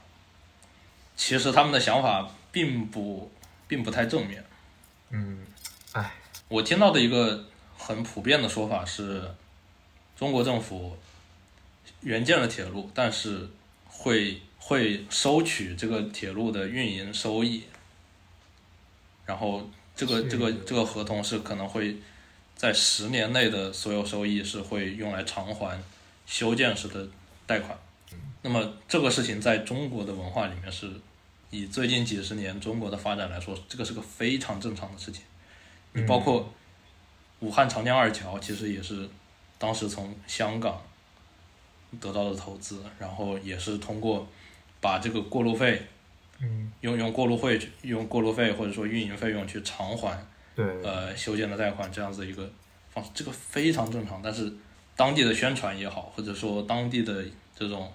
[1.15, 3.31] 其实他们的想法并不
[3.67, 4.43] 并不太正面。
[5.09, 5.45] 嗯，
[5.93, 6.11] 哎，
[6.47, 7.45] 我听到的一个
[7.77, 9.23] 很普遍的说法是，
[10.17, 10.97] 中国政府
[12.01, 13.49] 援建了铁路，但是
[13.87, 17.63] 会会收取这个铁路的运营收益，
[19.25, 21.95] 然后这个这个这个合同是可能会
[22.55, 25.81] 在十年内的所有收益是会用来偿还
[26.25, 27.07] 修建时的
[27.45, 27.77] 贷款。
[28.41, 30.91] 那么这个事情在中国的文化里面是，
[31.49, 35.23] 以最近几十年中国的发展来说，这个是个非常正常的事情。
[35.93, 36.53] 你包括
[37.39, 39.09] 武汉长江二桥，其实也是
[39.57, 40.81] 当时从香港
[41.99, 44.27] 得到的投资，然后也是通过
[44.79, 45.87] 把这个过路费
[46.39, 50.17] 嗯用用过路费用过路费或者说运营费用去偿还
[50.55, 52.49] 对，呃修建的贷款这样子一个
[52.89, 54.21] 方式，这个非常正常。
[54.23, 54.51] 但是
[54.95, 57.23] 当地的宣传也好，或者说当地的
[57.57, 57.91] 这种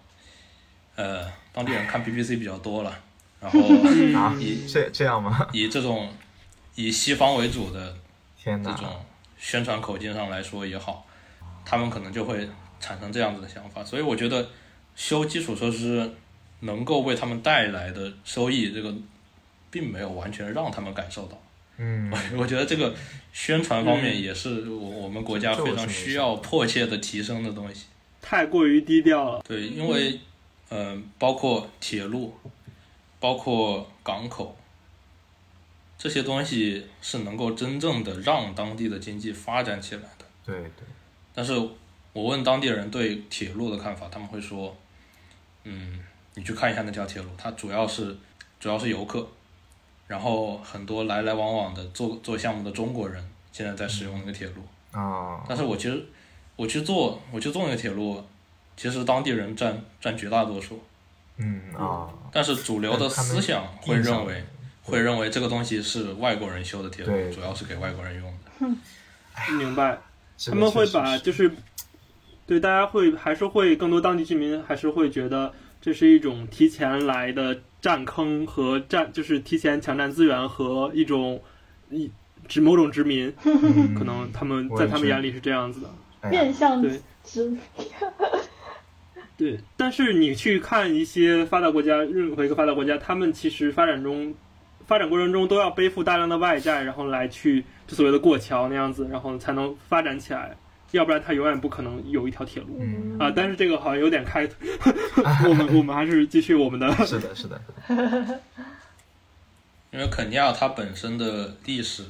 [0.96, 2.98] 呃当地人看 BBC 比较多了，
[3.40, 3.60] 然后
[4.18, 5.48] 啊以这这样吗？
[5.52, 6.12] 以这种
[6.74, 7.96] 以西方为主的！
[8.64, 8.88] 这种
[9.36, 11.06] 宣传口径上来说也好，
[11.62, 12.48] 他们可能就会
[12.80, 13.84] 产生这样子的想法。
[13.84, 14.48] 所以我觉得
[14.96, 16.10] 修基础设施
[16.60, 18.94] 能够为他们带来的收益，这个
[19.70, 21.40] 并没有完全让他们感受到。
[21.78, 22.94] 嗯， 我觉得这个
[23.32, 27.86] 宣传方面也是我我们国家非常需要迫切的提升的东西。
[28.20, 29.42] 太过于低调了。
[29.48, 30.20] 对，因为
[30.68, 32.34] 嗯、呃包括铁路，
[33.18, 34.54] 包括港口，
[35.96, 40.26] 这些东西是能够真正的让当地的经济发展起来的。
[40.44, 40.86] 对对，
[41.34, 41.54] 但是
[42.12, 44.76] 我问当地人对铁路的看法，他们会说，
[45.64, 46.00] 嗯，
[46.40, 48.16] 你去看一下那条铁路，它主要是
[48.58, 49.28] 主要是游客，
[50.06, 53.22] 然后很多来来往往的做做项目的中国人
[53.52, 54.62] 现在在使用那个铁路。
[54.98, 56.02] 啊，但是我其实
[56.56, 58.24] 我去做我去做那个铁路，
[58.74, 60.82] 其实当地人占占绝大多数，
[61.36, 64.42] 嗯啊，但是主流的思想会认为
[64.82, 69.52] 会认为这个东西是外国人修的铁路，主要是给外国人用的。
[69.58, 69.98] 明白。
[70.46, 71.54] 他们会把就是，
[72.46, 81.42] 对大家会还是会更多当地居民还是会觉得这是一种提前来的占坑和占，就是提前抢占资源和一种
[81.90, 82.10] 一
[82.46, 83.94] 殖某种殖民，嗯。
[83.94, 85.88] 可能他们在他们眼里是这样子的。
[86.28, 87.00] 变相对。
[87.22, 87.52] 殖
[89.36, 94.34] 对，但是你去看一些发达国家，任何一个发达国家，他们其实发展中、
[94.86, 100.54] 发展过程中都要背负大量的外债，然后来去就所谓的过桥那样子，然后才能发展起来，
[100.92, 103.32] 要不然它永远不可能有一条铁路嗯啊。
[103.34, 104.48] 但是这个好像有点开，
[105.48, 106.90] 我们我们还是继续我们的。
[107.06, 107.60] 是的，是的，
[109.90, 112.04] 因为肯尼亚它本身的历史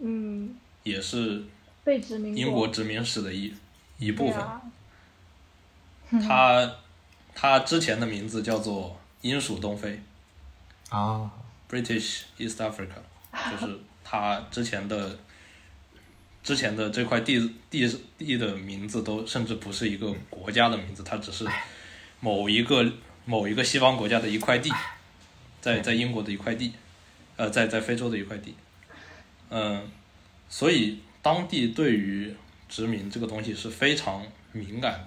[0.00, 1.42] 嗯也是
[1.84, 3.54] 被殖民英国殖民史的一
[3.98, 4.42] 一部分。
[6.22, 6.70] 它
[7.34, 10.00] 它之前的名字叫做英属东非
[10.90, 11.28] 啊
[11.68, 13.00] ，（British East Africa），
[13.50, 15.18] 就是它之前的
[16.44, 17.40] 之前的这块地
[17.70, 17.88] 地
[18.18, 21.44] 地的名字都甚至不是一个国家的名字，它只是
[22.20, 22.86] 某一个
[23.24, 24.70] 某一个西方国家的一块地，
[25.62, 26.72] 在在英国的一块地，
[27.36, 28.54] 呃，在在非洲的一块地，
[29.48, 29.90] 嗯、
[30.50, 32.34] 所以当地对于
[32.68, 35.02] 殖民这个东西是非常敏感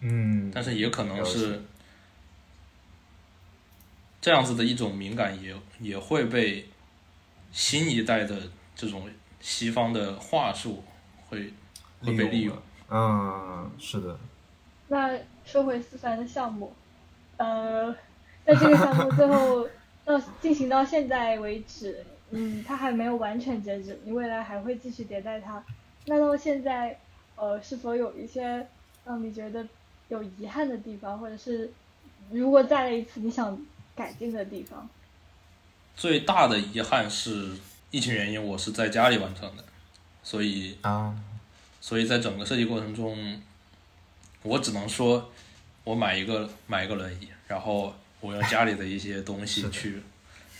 [0.00, 1.62] 嗯，但是也可能是
[4.22, 6.66] 这样子的一种敏感也，也会被
[7.52, 9.10] 新一代的这种
[9.40, 10.82] 西方的话术
[11.28, 11.52] 会
[12.02, 12.56] 会被利用。
[12.90, 14.18] 嗯，是的，
[14.88, 16.72] 那说回思凡的项目，
[17.36, 17.92] 呃，
[18.44, 19.68] 在这个项目最后
[20.04, 25.62] 到进行到现在为止，嗯，它还没有完全截止，你未来还会继续迭代它。
[26.06, 26.98] 那到现在，
[27.36, 28.66] 呃，是否有一些
[29.04, 29.66] 让你觉得
[30.08, 31.70] 有遗憾的地方，或者是
[32.30, 33.60] 如果再来一次你想
[33.94, 34.88] 改进的地方？
[35.94, 37.52] 最大的遗憾是
[37.90, 39.64] 疫情原因，我是在家里完成的，
[40.22, 41.14] 所以啊，
[41.80, 43.40] 所以在整个设计过程中，
[44.42, 45.30] 我只能说，
[45.84, 50.02] 我买一个买一个轮椅，然后我用家里的一些东西 去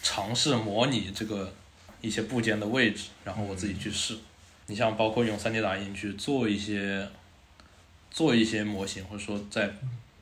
[0.03, 1.53] 尝试模拟这个
[2.01, 4.17] 一些部件的位置，然后我自己去试。
[4.67, 7.09] 你像包括用 3D 打印去做一些
[8.11, 9.71] 做一些模型，或者说在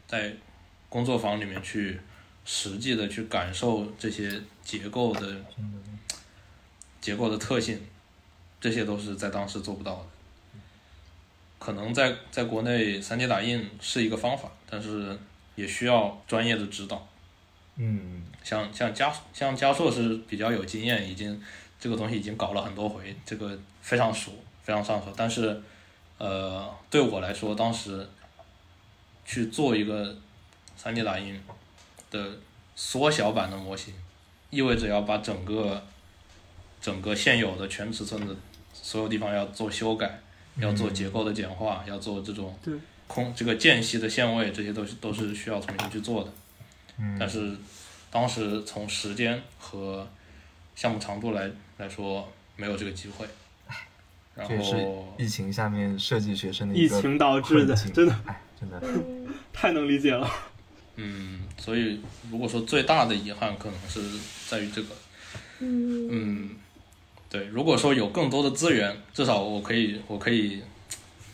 [0.08, 0.34] 在
[0.88, 2.00] 工作坊里面去
[2.44, 5.44] 实际的去感受这些结构的
[7.06, 7.80] 结构的特性，
[8.60, 10.06] 这些都是在当时做不到的。
[11.60, 15.16] 可能在在国内 3D 打印是一个方法，但是
[15.54, 17.06] 也需要专业的指导。
[17.76, 21.40] 嗯，像像嘉像嘉硕是比较有经验，已经
[21.78, 24.32] 这个东西已经搞了很多回，这个非常熟，
[24.64, 25.14] 非常上手。
[25.16, 25.62] 但是，
[26.18, 28.04] 呃，对我来说，当时
[29.24, 30.12] 去做一个
[30.76, 31.40] 3D 打印
[32.10, 32.32] 的
[32.74, 33.94] 缩小版的模型，
[34.50, 35.80] 意味着要把整个
[36.86, 38.36] 整个现有的全尺寸的
[38.72, 40.20] 所有地方要做修改，
[40.60, 42.56] 要做结构的简化，要做这种
[43.08, 46.32] 空这个间隙的限位，这些都是都是需要重新去做的。
[47.00, 47.16] 嗯。
[47.18, 47.56] 但是
[48.08, 50.08] 当时从时间和
[50.76, 53.26] 项目长度来来说，没有这个机会。
[54.36, 58.16] 然这也是后疫情下面设计学生的一个疫情导致的真的。
[58.26, 60.30] 哎，真的，嗯， 太能理解了。
[60.94, 64.00] 嗯，所以如果说最大的遗憾可能是
[64.48, 64.94] 在于这个，
[65.58, 66.08] 嗯。
[66.08, 66.50] 嗯，
[67.36, 70.62] 对，如果说有更多的资源，至少我可以我可以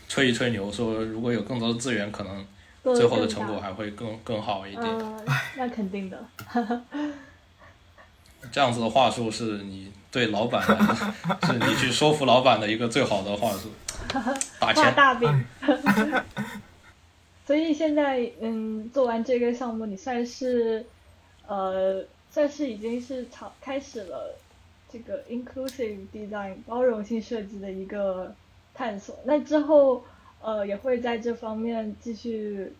[0.08, 2.44] 吹一吹牛，说如果有更多的资源，可能
[2.82, 4.82] 最后的成果还会更更好一点。
[4.82, 5.24] 嗯，
[5.56, 6.26] 那肯定的。
[8.50, 10.76] 这样子的话术是你对老板的，
[11.46, 13.70] 是你去说服老板的一个最好的话术，
[14.58, 14.92] 打钱。
[14.96, 15.44] 大饼。
[17.46, 20.84] 所以现在，嗯，做完这个项目，你算是，
[21.46, 24.34] 呃，算是已经是尝开始了
[24.92, 28.34] 这个 inclusive design 包容性设计的一个
[28.74, 29.18] 探索。
[29.24, 30.04] 那之后，
[30.42, 32.72] 呃，也会在这方面继续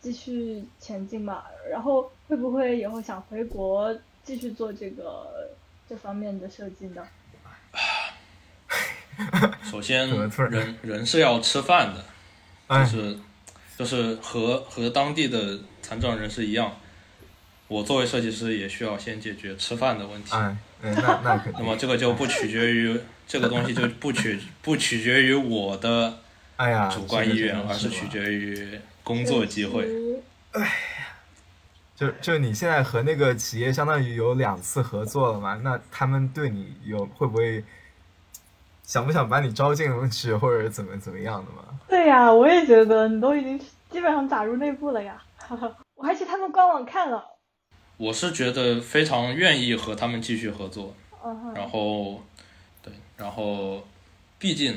[0.00, 1.44] 继续前进嘛？
[1.70, 5.50] 然后会不会以后想回国继续做这个
[5.88, 7.06] 这方面的设计呢？
[9.62, 10.08] 首先
[10.50, 12.04] 人人是要吃饭的，
[12.68, 13.18] 哎就是
[13.76, 16.76] 就是和和当地的残障人士一样，
[17.68, 20.34] 我作为设计师也需要先解决吃饭的问题。
[20.82, 26.18] 那那肯定，那么这个就不取决于这个东西就不取不取决于我的
[26.56, 29.88] 哎呀，主观意愿，而是取决于工作机会。
[30.52, 30.70] 哎呀
[31.94, 35.60] 就就你现在和那个企业相当于有两次合作了嘛？
[35.62, 37.62] 那他们对你有会不会
[38.82, 41.78] 想不想把你招进去，或者怎么怎么样的嘛？
[41.88, 43.58] 对呀，我也觉得你都已经
[43.90, 45.22] 基本上打入内部了呀。
[45.94, 47.22] 我还去他们官网看了。
[48.00, 52.24] 我是觉得非常愿意和他们继续合作，嗯然后，
[52.80, 53.86] 对，然后，
[54.38, 54.74] 毕竟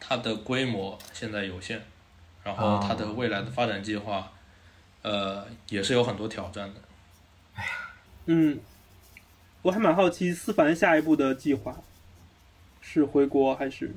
[0.00, 1.80] 它的规模现在有限，
[2.42, 4.32] 然后它的未来的发展计划，
[5.02, 6.80] 呃，也是有很多挑战的。
[8.24, 8.58] 嗯，
[9.62, 11.80] 我还蛮好奇思凡下一步的计划
[12.80, 13.94] 是回国还是？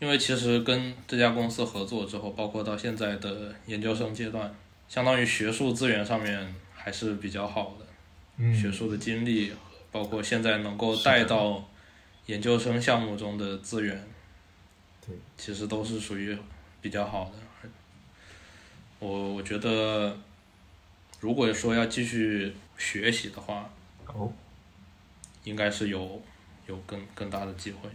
[0.00, 4.52] 因为其实跟这家公司合作之后，包括到现在的研究生阶段，
[4.88, 7.79] 相当于学术资源上面还是比较好的。
[8.36, 9.52] 嗯，学术的经历，
[9.92, 11.64] 包括现在能够带到
[12.26, 14.08] 研究生项目中的资源，
[15.06, 16.36] 对，其实都是属于
[16.80, 17.32] 比较好的。
[18.98, 20.16] 我我觉得，
[21.20, 23.70] 如果说要继续学习的话，
[24.06, 24.30] 哦，
[25.44, 26.20] 应该是有
[26.66, 27.88] 有更更大的机会。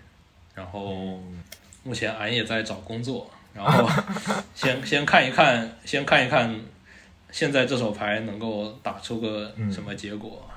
[0.55, 1.43] 然后嗯
[1.83, 3.87] 目前俺也在找工作，然后
[4.55, 6.59] 先先看一看，先看一看
[7.35, 10.49] 现在这手牌能够打出个什么结果。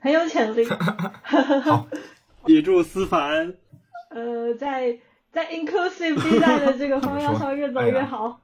[0.00, 0.66] 很有潜力。
[2.46, 3.54] 也祝思凡
[4.10, 4.98] 呃，在
[5.30, 8.40] 在 inclusive design 的这个方向上越走越好。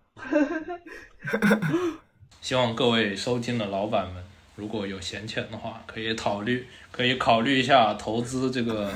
[2.40, 4.22] 希望各位收听的老板们，
[4.54, 8.92] 如果有闲钱的话，可以考虑可以考虑一下投资这个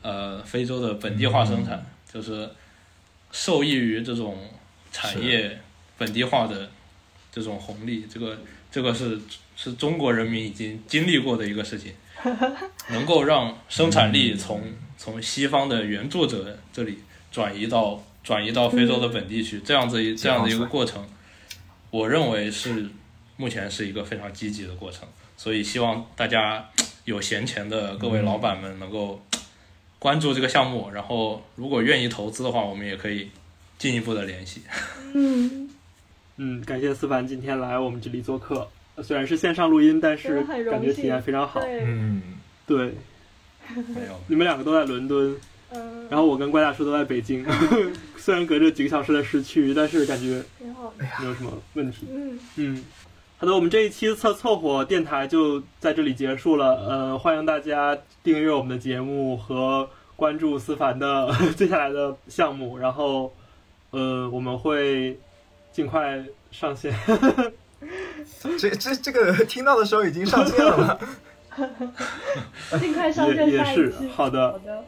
[0.00, 2.48] 呃非洲的本地化生产，就是
[3.30, 4.38] 受益于这种
[4.90, 5.60] 产业
[5.98, 6.70] 本地化的
[7.36, 8.38] 这种红利，这个
[8.72, 9.20] 这个是
[9.54, 11.92] 是中国人民已经经历过的一个事情，
[12.88, 14.62] 能够让生产力从
[14.96, 16.96] 从西方的原作者这里
[17.30, 21.06] 转移到转移到非洲的本地去，这样子一这样的一个过程。
[21.90, 22.88] 我认为是
[23.36, 25.06] 目前是一个非常积极的过程，
[25.36, 26.66] 所以希望大家
[27.04, 29.22] 有闲钱的各位老板们能够
[29.98, 33.28] 关注这个项目，然后如果愿意投资的话，我们也可以
[33.76, 34.62] 进一步的联系。
[35.14, 35.68] 嗯，
[36.38, 38.68] 嗯，感谢思凡今天来我们这里做客，
[39.02, 41.60] 虽然是线上录音，但是感觉体验非常好。
[41.60, 42.22] 对，嗯，
[42.66, 42.94] 对，
[43.74, 45.34] 没有，你们两个都在伦敦，
[45.70, 47.44] 嗯，然后我跟怪大叔都在北京，
[48.16, 50.92] 虽然隔着几个小时的时区，但是感觉挺好。
[50.98, 52.06] 没有什么问题。
[52.10, 52.84] 嗯，嗯，
[53.38, 56.74] 好的，我们这一期凑凑合电台就在这里结束了。
[56.86, 63.32] 呃，欢迎大家订阅我们的节目和关注思凡的 接下来的项目，然后
[63.90, 65.18] 呃，我们会
[65.76, 66.90] 尽快上线。
[68.58, 70.98] 这这这个听到的时候已经上线了吗？
[72.80, 74.08] 尽快上线也也是下一期。
[74.08, 74.82] 好的好的，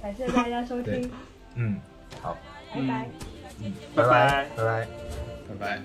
[0.00, 1.12] 感谢大家收听，
[1.56, 1.78] 嗯，
[2.22, 2.38] 好，
[2.74, 3.10] 拜拜。
[3.60, 4.88] 嗯，拜拜拜拜。
[5.50, 5.82] 拜拜。